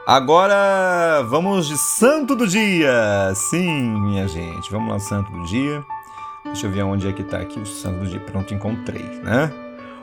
[0.08, 3.30] Agora vamos de santo do dia.
[3.34, 5.84] Sim, minha gente, vamos lá, santo do dia.
[6.46, 8.18] Deixa eu ver onde é que tá aqui o santo do dia.
[8.18, 9.52] Pronto, encontrei, né?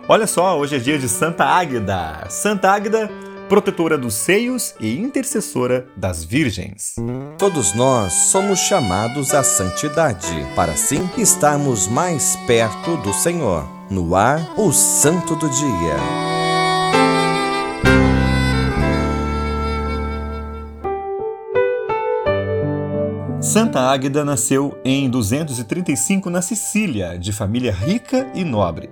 [0.07, 2.27] Olha só, hoje é dia de Santa Águida.
[2.29, 3.09] Santa Águida,
[3.49, 6.97] protetora dos seios e intercessora das virgens.
[7.35, 13.67] Todos nós somos chamados à santidade, para assim estarmos mais perto do Senhor.
[13.89, 16.34] No ar, o santo do dia.
[23.45, 28.89] Santa Águeda nasceu em 235 na Sicília, de família rica e nobre.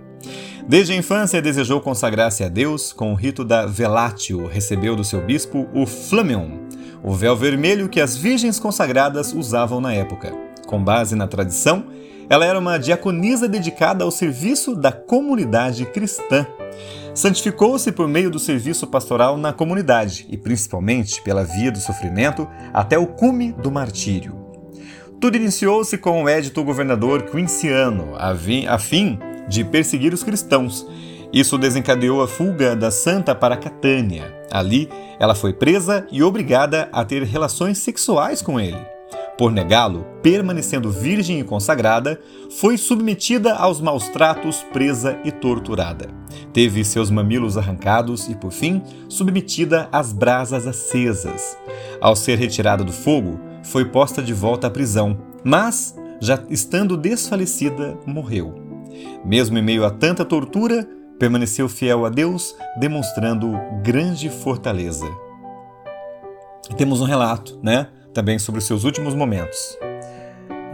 [0.67, 5.25] Desde a infância desejou consagrar-se a Deus com o rito da velatio, recebeu do seu
[5.25, 6.59] bispo o flameon,
[7.01, 10.31] o véu vermelho que as virgens consagradas usavam na época.
[10.67, 11.87] Com base na tradição,
[12.29, 16.45] ela era uma diaconisa dedicada ao serviço da comunidade cristã.
[17.15, 22.99] Santificou-se por meio do serviço pastoral na comunidade e principalmente pela via do sofrimento até
[22.99, 24.42] o cume do martírio.
[25.23, 29.17] Tudo iniciou-se com o édito governador Quinciano, a fim
[29.47, 30.85] de perseguir os cristãos.
[31.31, 34.35] Isso desencadeou a fuga da santa para Catânia.
[34.51, 38.85] Ali, ela foi presa e obrigada a ter relações sexuais com ele.
[39.37, 42.19] Por negá-lo, permanecendo virgem e consagrada,
[42.59, 46.09] foi submetida aos maus tratos, presa e torturada.
[46.51, 51.57] Teve seus mamilos arrancados e, por fim, submetida às brasas acesas.
[52.01, 57.97] Ao ser retirada do fogo, foi posta de volta à prisão, mas, já estando desfalecida,
[58.05, 58.53] morreu.
[59.25, 60.87] Mesmo em meio a tanta tortura,
[61.17, 63.51] permaneceu fiel a Deus, demonstrando
[63.81, 65.05] grande fortaleza.
[66.69, 69.77] E temos um relato, né, também sobre os seus últimos momentos,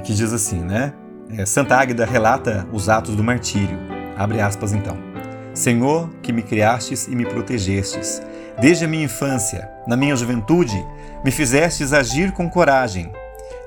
[0.03, 0.93] que diz assim, né?
[1.37, 3.77] É, Santa Águeda relata os atos do martírio.
[4.17, 4.97] Abre aspas então.
[5.53, 8.21] Senhor, que me criastes e me protegestes,
[8.61, 10.85] desde a minha infância, na minha juventude,
[11.23, 13.11] me fizestes agir com coragem,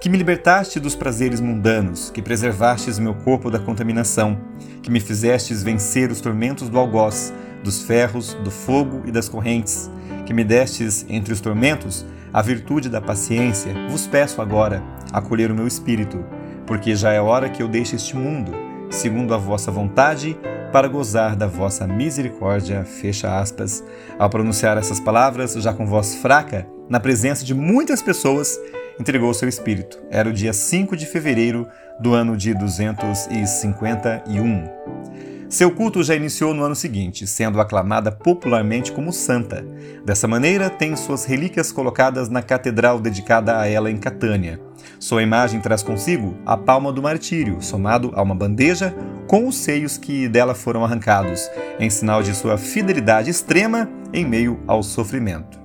[0.00, 4.38] que me libertaste dos prazeres mundanos, que preservastes meu corpo da contaminação,
[4.82, 7.32] que me fizestes vencer os tormentos do algoz,
[7.62, 9.90] dos ferros, do fogo e das correntes,
[10.26, 14.82] que me destes entre os tormentos a virtude da paciência, vos peço agora
[15.12, 16.24] acolher o meu espírito,
[16.66, 18.52] porque já é hora que eu deixe este mundo,
[18.90, 20.36] segundo a vossa vontade,
[20.72, 22.82] para gozar da vossa misericórdia.
[22.84, 23.84] Fecha aspas.
[24.18, 28.58] Ao pronunciar essas palavras, já com voz fraca, na presença de muitas pessoas,
[28.98, 30.02] entregou seu espírito.
[30.10, 31.68] Era o dia 5 de fevereiro
[32.00, 35.31] do ano de 251.
[35.52, 39.62] Seu culto já iniciou no ano seguinte, sendo aclamada popularmente como santa.
[40.02, 44.58] Dessa maneira, tem suas relíquias colocadas na catedral dedicada a ela em Catânia.
[44.98, 48.94] Sua imagem traz consigo a palma do martírio, somado a uma bandeja
[49.26, 54.58] com os seios que dela foram arrancados, em sinal de sua fidelidade extrema em meio
[54.66, 55.60] ao sofrimento.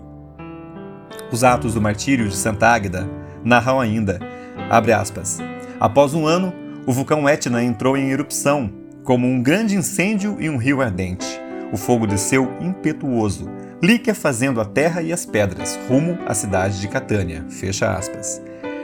[1.31, 3.09] Os atos do martírio de Santa Águeda
[3.41, 4.19] narram ainda,
[4.69, 5.39] abre aspas,
[5.79, 6.53] após um ano,
[6.85, 11.25] o vulcão Etna entrou em erupção, como um grande incêndio e um rio ardente.
[11.71, 13.49] O fogo desceu impetuoso,
[13.81, 17.45] liquefazendo a terra e as pedras, rumo à cidade de Catânia.
[17.49, 18.41] Fecha aspas.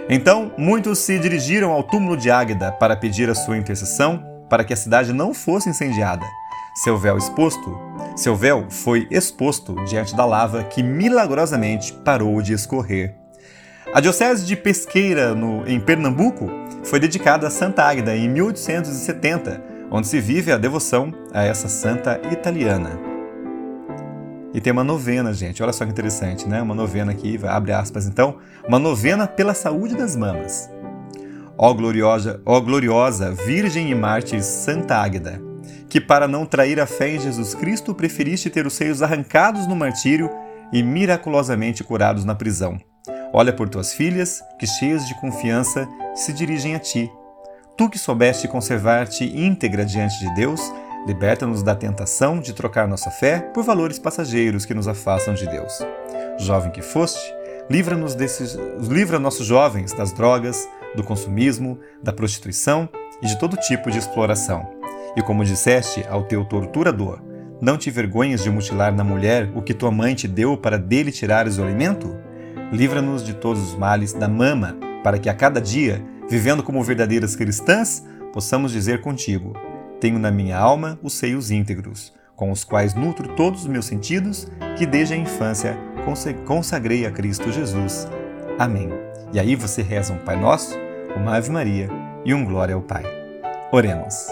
[0.08, 4.72] Então, muitos se dirigiram ao túmulo de Águeda para pedir a sua intercessão para que
[4.72, 6.26] a cidade não fosse incendiada.
[6.74, 7.78] Seu véu exposto,
[8.16, 13.14] seu véu foi exposto diante da lava que milagrosamente parou de escorrer.
[13.94, 16.50] A diocese de Pesqueira, no, em Pernambuco,
[16.86, 22.20] foi dedicada a Santa Águeda em 1870, onde se vive a devoção a essa santa
[22.32, 23.00] italiana.
[24.52, 25.62] E tem uma novena, gente.
[25.62, 26.62] Olha só que interessante, né?
[26.62, 28.38] Uma novena aqui, abre aspas então,
[28.68, 30.70] uma novena pela saúde das mamas.
[31.56, 35.40] Ó gloriosa, ó gloriosa Virgem e Mártir Santa Águeda,
[35.88, 39.76] que para não trair a fé em Jesus Cristo preferiste ter os seios arrancados no
[39.76, 40.28] martírio
[40.72, 42.80] e miraculosamente curados na prisão.
[43.32, 47.12] Olha por tuas filhas, que cheias de confiança se dirigem a ti.
[47.76, 50.62] Tu que soubeste conservar-te íntegra diante de Deus,
[51.08, 55.80] liberta-nos da tentação de trocar nossa fé por valores passageiros que nos afastam de Deus.
[56.38, 57.34] Jovem que foste,
[57.68, 58.56] livra-nos desses,
[58.88, 62.88] livra nossos jovens das drogas, do consumismo, da prostituição
[63.24, 64.70] e de todo tipo de exploração.
[65.18, 67.22] E como disseste ao teu torturador,
[67.60, 71.12] não te vergonhas de mutilar na mulher o que tua mãe te deu para dele
[71.12, 72.16] tirares o alimento?
[72.72, 77.36] Livra-nos de todos os males da mama, para que a cada dia, vivendo como verdadeiras
[77.36, 79.54] cristãs, possamos dizer contigo:
[80.00, 84.48] Tenho na minha alma os seios íntegros, com os quais nutro todos os meus sentidos,
[84.78, 85.78] que desde a infância
[86.46, 88.08] consagrei a Cristo Jesus.
[88.60, 88.90] Amém.
[89.32, 90.78] E aí você reza um Pai Nosso,
[91.16, 91.90] uma Ave Maria
[92.26, 93.04] e um Glória ao Pai.
[93.72, 94.28] Oremos.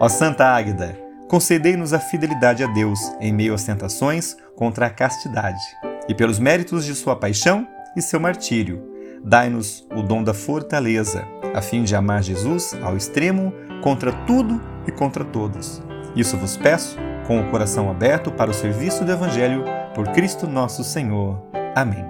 [0.00, 0.98] Ó Santa Águeda,
[1.28, 5.62] concedei-nos a fidelidade a Deus em meio às tentações contra a castidade,
[6.08, 8.93] e pelos méritos de sua paixão e seu martírio,
[9.24, 13.52] dai-nos o dom da fortaleza, a fim de amar Jesus ao extremo
[13.82, 15.82] contra tudo e contra todos.
[16.14, 16.96] Isso vos peço,
[17.26, 19.64] com o coração aberto para o serviço do Evangelho,
[19.94, 21.42] por Cristo nosso Senhor.
[21.74, 22.04] Amém.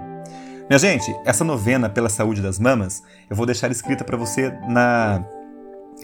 [0.69, 5.23] Minha gente, essa novena pela saúde das mamas, eu vou deixar escrita para você na,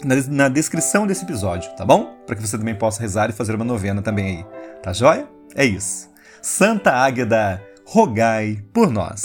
[0.03, 2.15] na, na, descrição desse episódio, tá bom?
[2.25, 4.45] Para que você também possa rezar e fazer uma novena também aí.
[4.81, 5.27] Tá joia?
[5.55, 6.09] É isso.
[6.41, 9.23] Santa Águeda, rogai por nós.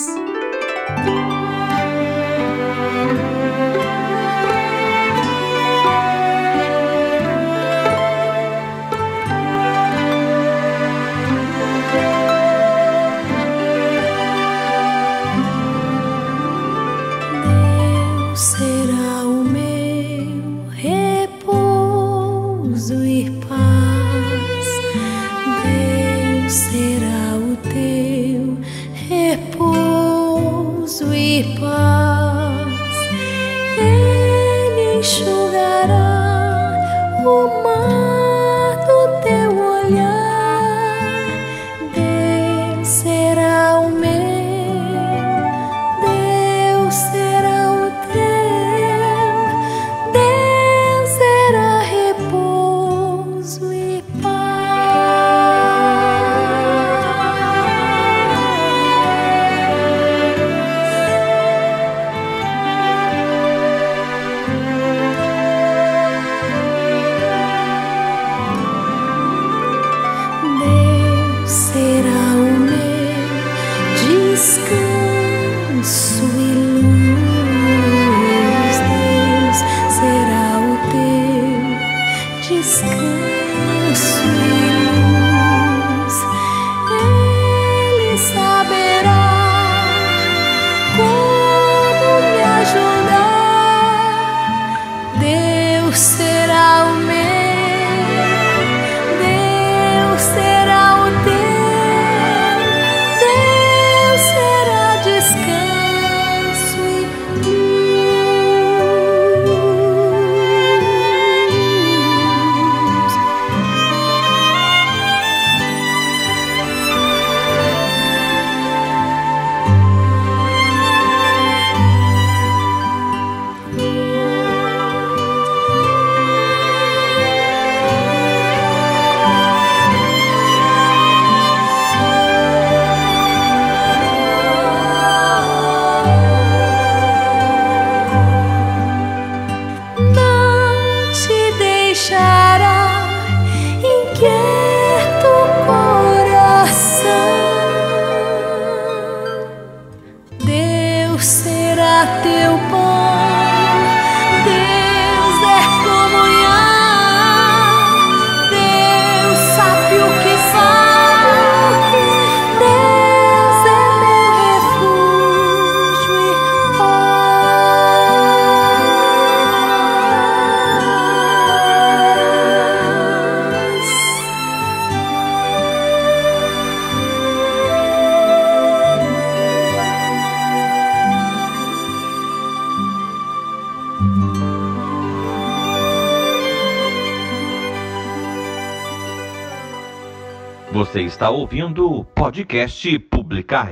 [191.47, 193.71] ouvindo o podcast Publicar.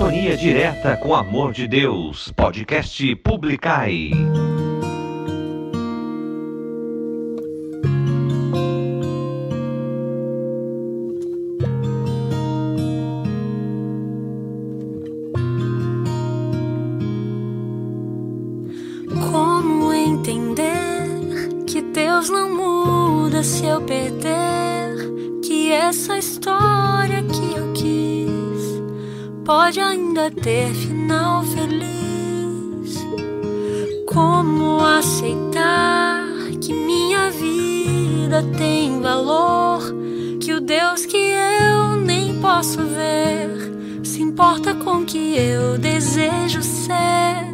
[0.00, 2.32] Sintonia direta com Amor de Deus.
[2.32, 4.10] Podcast Publicai.
[30.30, 33.04] ter final feliz?
[34.06, 36.26] Como aceitar
[36.60, 39.82] que minha vida tem valor?
[40.40, 46.62] Que o Deus que eu nem posso ver se importa com o que eu desejo
[46.62, 47.50] ser?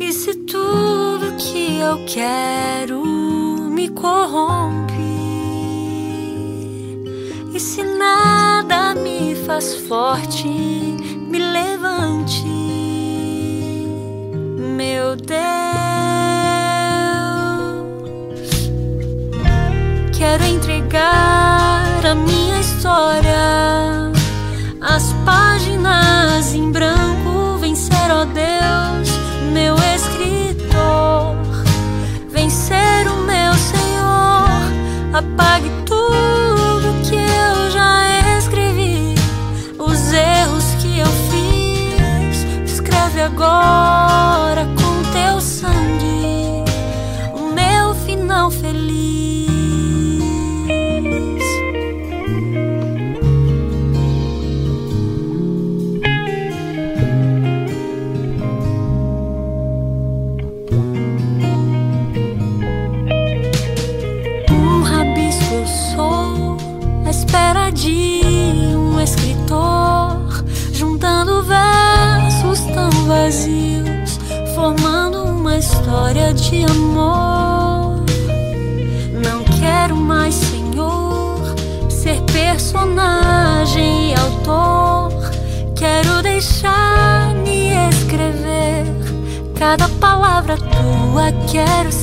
[0.00, 3.04] E se tudo que eu quero
[3.70, 4.92] me corrompe?
[7.54, 10.81] E se nada me faz forte?
[20.92, 24.12] Entregar a minha história,
[24.78, 29.08] as páginas em branco, vencer, ó Deus,
[29.54, 31.34] meu escritor,
[32.28, 39.14] vencer o meu Senhor, apague tudo que eu já escrevi,
[39.78, 44.01] os erros que eu fiz, escreve agora
[76.34, 78.02] de amor.
[79.12, 81.38] Não quero mais, Senhor,
[81.88, 85.12] ser personagem e autor.
[85.76, 88.86] Quero deixar-me escrever
[89.58, 92.01] cada palavra tua, quero ser.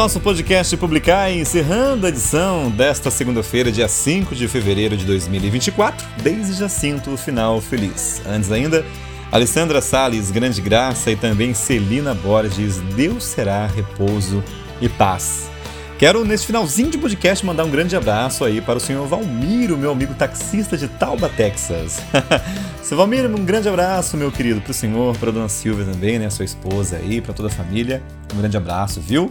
[0.00, 6.54] Nosso podcast Publicar, encerrando a edição desta segunda-feira, dia 5 de fevereiro de 2024, desde
[6.54, 8.22] Jacinto, final feliz.
[8.26, 8.82] Antes ainda,
[9.30, 14.42] Alessandra Salles, grande graça, e também Celina Borges, Deus será repouso
[14.80, 15.50] e paz.
[15.98, 19.92] Quero, nesse finalzinho de podcast, mandar um grande abraço aí para o senhor Valmiro, meu
[19.92, 22.00] amigo taxista de Tauba, Texas.
[22.82, 26.18] Seu Valmiro, um grande abraço, meu querido, para o senhor, para a dona Silvia também,
[26.18, 28.02] né, sua esposa aí, para toda a família.
[28.34, 29.30] Um grande abraço, viu?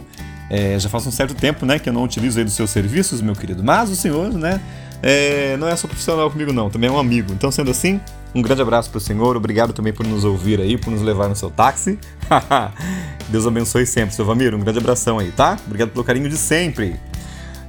[0.50, 3.22] É, já faz um certo tempo, né, que eu não utilizo aí dos seus serviços,
[3.22, 3.62] meu querido.
[3.62, 4.60] Mas o senhor, né,
[5.02, 7.32] é, não é só profissional comigo não, também é um amigo.
[7.32, 8.00] Então, sendo assim,
[8.34, 9.36] um grande abraço para o senhor.
[9.36, 11.98] Obrigado também por nos ouvir aí, por nos levar no seu táxi.
[13.28, 14.56] Deus abençoe sempre, seu Vamiro.
[14.56, 15.56] Um grande abração aí, tá?
[15.66, 16.96] Obrigado pelo carinho de sempre.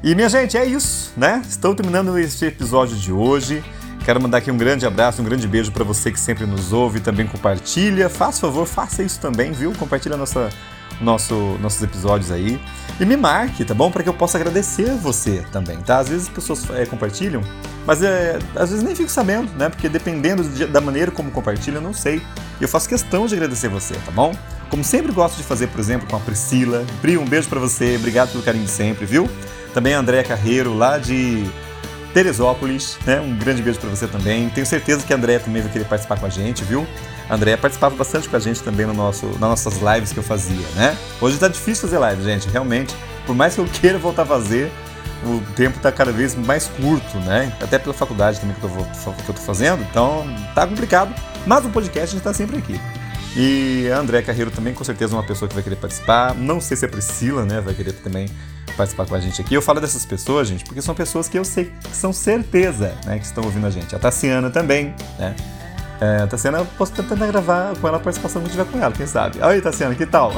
[0.04, 1.42] E minha gente, é isso, né?
[1.48, 3.64] Estou terminando este episódio de hoje.
[4.04, 7.00] Quero mandar aqui um grande abraço, um grande beijo para você que sempre nos ouve
[7.00, 8.10] também compartilha.
[8.10, 9.72] Faça favor, faça isso também, viu?
[9.74, 10.50] Compartilha nossa,
[11.02, 12.60] nosso, nossos episódios aí.
[13.00, 13.90] E me marque, tá bom?
[13.90, 15.98] Para que eu possa agradecer você também, tá?
[15.98, 17.42] Às vezes as pessoas é, compartilham,
[17.86, 19.70] mas é, às vezes nem fico sabendo, né?
[19.70, 22.22] Porque dependendo de, da maneira como compartilha, eu não sei.
[22.60, 24.34] E eu faço questão de agradecer você, tá bom?
[24.70, 26.86] Como sempre gosto de fazer, por exemplo, com a Priscila.
[27.02, 29.30] Pri, um beijo para você, obrigado pelo carinho de sempre, viu?
[29.74, 31.46] Também a Andréa Carreiro, lá de
[32.14, 33.20] Teresópolis, né?
[33.20, 34.50] Um grande beijo para você também.
[34.50, 36.86] Tenho certeza que a Andréia também vai querer participar com a gente, viu?
[37.30, 40.24] A Andréia participava bastante com a gente também no nosso, nas nossas lives que eu
[40.24, 40.98] fazia, né?
[41.22, 42.96] Hoje tá difícil fazer live, gente, realmente.
[43.26, 44.72] Por mais que eu queira voltar a fazer,
[45.24, 47.56] o tempo tá cada vez mais curto, né?
[47.62, 51.14] Até pela faculdade também que eu tô fazendo, então tá complicado.
[51.46, 52.80] Mas o podcast a gente tá sempre aqui.
[53.36, 56.36] E a André Carreiro também, com certeza, é uma pessoa que vai querer participar.
[56.36, 58.28] Não sei se a Priscila, né, vai querer também
[58.72, 59.54] participar com a gente aqui.
[59.54, 63.20] Eu falo dessas pessoas, gente, porque são pessoas que eu sei que são certeza, né,
[63.20, 63.96] que estão ouvindo a gente.
[63.96, 65.36] A Tassiana também, né?
[66.02, 69.06] É, Tassiana, eu posso tentar gravar com ela a participação que tiver com ela, quem
[69.06, 69.40] sabe.
[69.40, 70.34] Oi, Tassiana, que tal?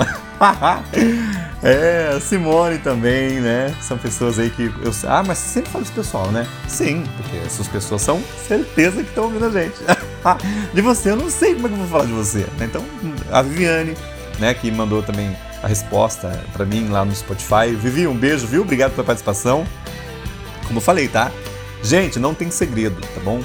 [1.63, 3.73] é, Simone também, né?
[3.81, 4.91] São pessoas aí que eu.
[5.07, 6.45] Ah, mas você sempre fala desse pessoal, né?
[6.67, 9.77] Sim, porque essas pessoas são certeza que estão ouvindo a gente.
[10.73, 12.39] de você, eu não sei como é que eu vou falar de você.
[12.39, 12.65] Né?
[12.65, 12.83] Então,
[13.31, 13.95] a Viviane,
[14.39, 15.33] né, que mandou também
[15.63, 17.73] a resposta para mim lá no Spotify.
[17.73, 18.61] Vivi, um beijo, viu?
[18.61, 19.65] Obrigado pela participação.
[20.67, 21.31] Como eu falei, tá?
[21.81, 23.41] Gente, não tem segredo, tá bom?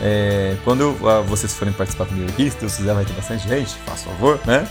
[0.00, 3.74] É, quando uh, vocês forem participar comigo aqui, se Deus quiser, vai ter bastante gente,
[3.86, 4.66] faça favor, né?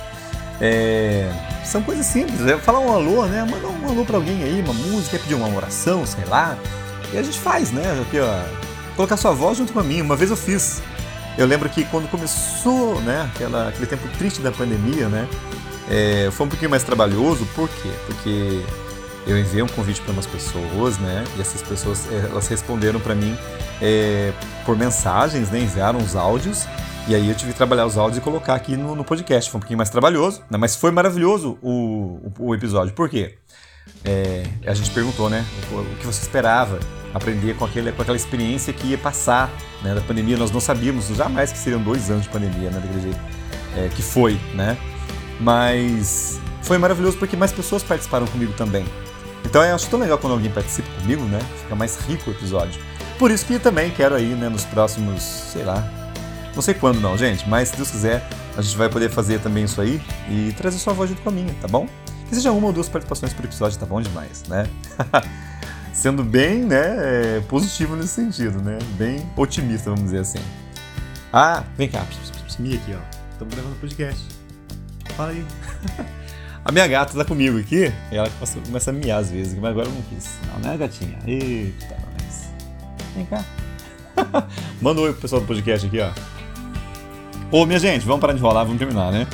[0.60, 1.32] É,
[1.66, 3.48] são coisas simples, é falar um alô, né?
[3.50, 6.58] Mandar um alô pra alguém aí, uma música, pedir uma oração, sei lá.
[7.12, 7.84] E a gente faz, né?
[8.02, 8.44] Aqui, ó,
[8.96, 10.04] colocar sua voz junto com a minha.
[10.04, 10.82] Uma vez eu fiz.
[11.38, 15.28] Eu lembro que quando começou, né, aquela, aquele tempo triste da pandemia, né?
[15.90, 17.90] É, foi um pouquinho mais trabalhoso, por quê?
[18.06, 18.62] Porque
[19.28, 21.24] eu enviei um convite para umas pessoas, né?
[21.38, 23.38] E essas pessoas eh, elas responderam para mim
[23.82, 24.34] é,
[24.66, 25.60] por mensagens, né?
[25.60, 26.66] Enviaram os áudios.
[27.08, 29.50] E aí eu tive que trabalhar os áudios e colocar aqui no, no podcast.
[29.50, 30.58] Foi um pouquinho mais trabalhoso, né?
[30.58, 32.94] mas foi maravilhoso o, o, o episódio.
[32.94, 33.38] Por quê?
[34.06, 35.46] É, a gente perguntou, né?
[35.72, 36.80] O, o, que você esperava
[37.14, 39.52] aprender com, aquele, com aquela experiência que ia passar
[39.84, 40.38] né, da pandemia.
[40.38, 42.80] Nós não sabíamos jamais que seriam dois anos de pandemia, né?
[42.80, 43.20] Daquele jeito
[43.78, 44.78] é, que foi, né?
[45.42, 48.86] Mas foi maravilhoso porque mais pessoas participaram comigo também.
[49.44, 51.40] Então eu acho tão legal quando alguém participa comigo, né?
[51.64, 52.80] Fica mais rico o episódio.
[53.18, 55.88] Por isso que também quero aí, né, nos próximos, sei lá,
[56.56, 58.28] não sei quando não, gente, mas se Deus quiser,
[58.58, 61.32] a gente vai poder fazer também isso aí e trazer sua voz junto com a
[61.32, 61.88] minha, tá bom?
[62.28, 64.68] Que seja uma ou duas participações por episódio, tá bom demais, né?
[65.94, 66.96] Sendo bem, né,
[67.38, 68.80] é, positivo nesse sentido, né?
[68.98, 70.40] Bem otimista, vamos dizer assim.
[71.32, 72.06] Ah, vem cá,
[72.60, 73.32] Mia aqui, ó.
[73.32, 74.41] Estamos gravando podcast.
[75.16, 75.46] Fala aí.
[76.64, 78.30] A minha gata tá comigo aqui e ela
[78.66, 80.38] começa a miar às vezes, mas agora eu não quis.
[80.48, 81.18] Não, né, gatinha?
[81.26, 82.50] Eita, nós.
[83.16, 83.44] Vem cá.
[84.80, 86.12] Manda um oi pro pessoal do podcast aqui, ó.
[87.50, 89.26] Ô, minha gente, vamos parar de enrolar, vamos terminar, né?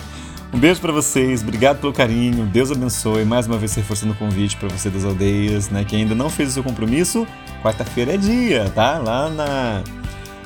[0.54, 3.26] Um beijo para vocês, obrigado pelo carinho, Deus abençoe.
[3.26, 5.84] Mais uma vez reforçando o convite para você das aldeias, né?
[5.84, 7.28] Que ainda não fez o seu compromisso,
[7.62, 8.98] quarta-feira é dia, tá?
[8.98, 9.84] Lá na,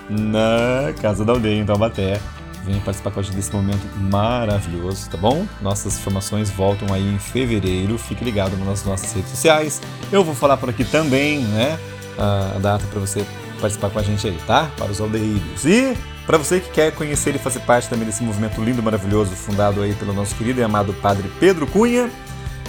[0.09, 2.19] na Casa da Aldeia, em Taubaté.
[2.63, 5.47] Venha participar com a gente desse momento maravilhoso, tá bom?
[5.61, 7.97] Nossas informações voltam aí em fevereiro.
[7.97, 9.81] Fique ligado nas nossas redes sociais.
[10.11, 11.79] Eu vou falar por aqui também, né?
[12.17, 13.25] A data para você
[13.59, 14.69] participar com a gente aí, tá?
[14.77, 15.65] Para os aldeídos.
[15.65, 19.81] E para você que quer conhecer e fazer parte também desse movimento lindo, maravilhoso, fundado
[19.81, 22.09] aí pelo nosso querido e amado Padre Pedro Cunha,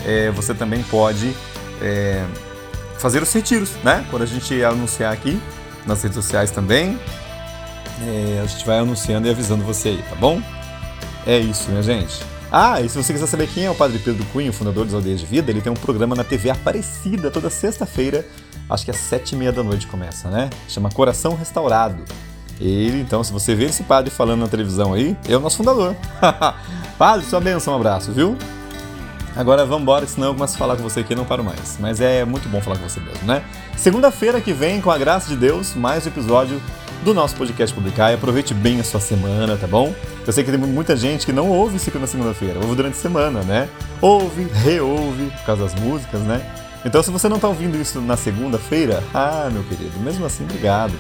[0.06, 1.35] é, você também pode
[1.81, 2.24] é,
[2.98, 4.06] fazer os retiros, né?
[4.10, 5.40] Quando a gente anunciar aqui
[5.86, 6.98] nas redes sociais também,
[8.08, 10.40] é, a gente vai anunciando e avisando você aí, tá bom?
[11.26, 12.20] É isso, minha gente.
[12.50, 15.20] Ah, e se você quiser saber quem é o Padre Pedro Cunha, fundador dos Aldeias
[15.20, 18.26] de Vida, ele tem um programa na TV Aparecida toda sexta-feira,
[18.68, 20.50] acho que às sete e meia da noite começa, né?
[20.68, 22.04] Chama Coração Restaurado.
[22.60, 25.96] Ele, então, se você vê esse padre falando na televisão aí, é o nosso fundador.
[26.98, 28.36] padre, sua benção, um abraço, viu?
[29.34, 31.78] Agora vamos embora, senão eu começo a falar com você aqui e não paro mais.
[31.80, 33.42] Mas é muito bom falar com você mesmo, né?
[33.78, 36.60] Segunda-feira que vem, com a graça de Deus, mais um episódio
[37.02, 39.92] do nosso podcast publicar e aproveite bem a sua semana, tá bom?
[40.24, 43.00] Eu sei que tem muita gente que não ouve isso na segunda-feira, ouve durante a
[43.00, 43.68] semana, né?
[44.00, 46.40] Ouve, reouve por causa das músicas, né?
[46.84, 50.92] Então, se você não está ouvindo isso na segunda-feira, ah, meu querido, mesmo assim, obrigado.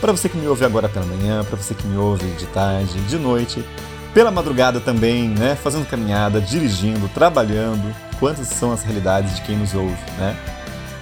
[0.00, 2.98] Para você que me ouve agora pela manhã, para você que me ouve de tarde,
[3.00, 3.64] de noite,
[4.12, 5.56] pela madrugada também, né?
[5.62, 7.94] Fazendo caminhada, dirigindo, trabalhando.
[8.18, 10.36] Quantas são as realidades de quem nos ouve, né?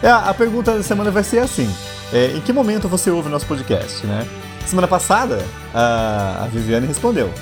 [0.02, 1.72] É, a pergunta da semana vai ser assim:
[2.12, 4.26] é, em que momento você ouve o nosso podcast, né?
[4.66, 7.32] Semana passada, a, a Viviane respondeu.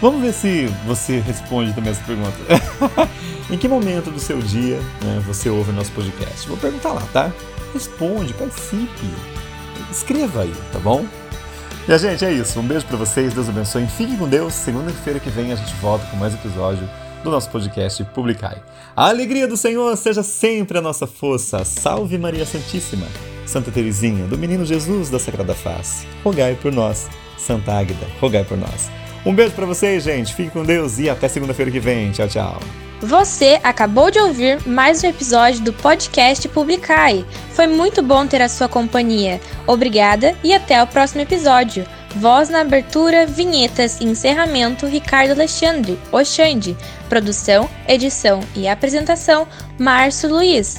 [0.00, 2.36] Vamos ver se você responde também essa pergunta.
[3.50, 6.46] em que momento do seu dia né, você ouve o nosso podcast?
[6.46, 7.32] Vou perguntar lá, tá?
[7.72, 9.06] Responde, participe.
[9.90, 11.06] Escreva aí, tá bom?
[11.88, 12.58] E a gente, é isso.
[12.58, 13.86] Um beijo para vocês, Deus abençoe.
[13.86, 14.52] Fiquem com Deus.
[14.52, 16.88] Segunda-feira que vem a gente volta com mais episódio
[17.22, 18.60] do nosso podcast Publicai.
[18.94, 21.64] A alegria do Senhor seja sempre a nossa força.
[21.64, 23.06] Salve Maria Santíssima.
[23.46, 27.08] Santa Teresinha, do Menino Jesus da Sagrada Face, rogai por nós.
[27.38, 28.90] Santa Águida, rogai por nós.
[29.24, 30.34] Um beijo para vocês, gente.
[30.34, 32.10] Fique com Deus e até segunda-feira que vem.
[32.10, 32.60] Tchau, tchau.
[33.00, 37.26] Você acabou de ouvir mais um episódio do podcast Publicai.
[37.52, 39.40] Foi muito bom ter a sua companhia.
[39.66, 41.86] Obrigada e até o próximo episódio.
[42.16, 46.74] Voz na abertura, vinhetas e encerramento Ricardo Alexandre, Oxande.
[47.08, 49.46] Produção, edição e apresentação
[49.78, 50.78] Márcio Luiz.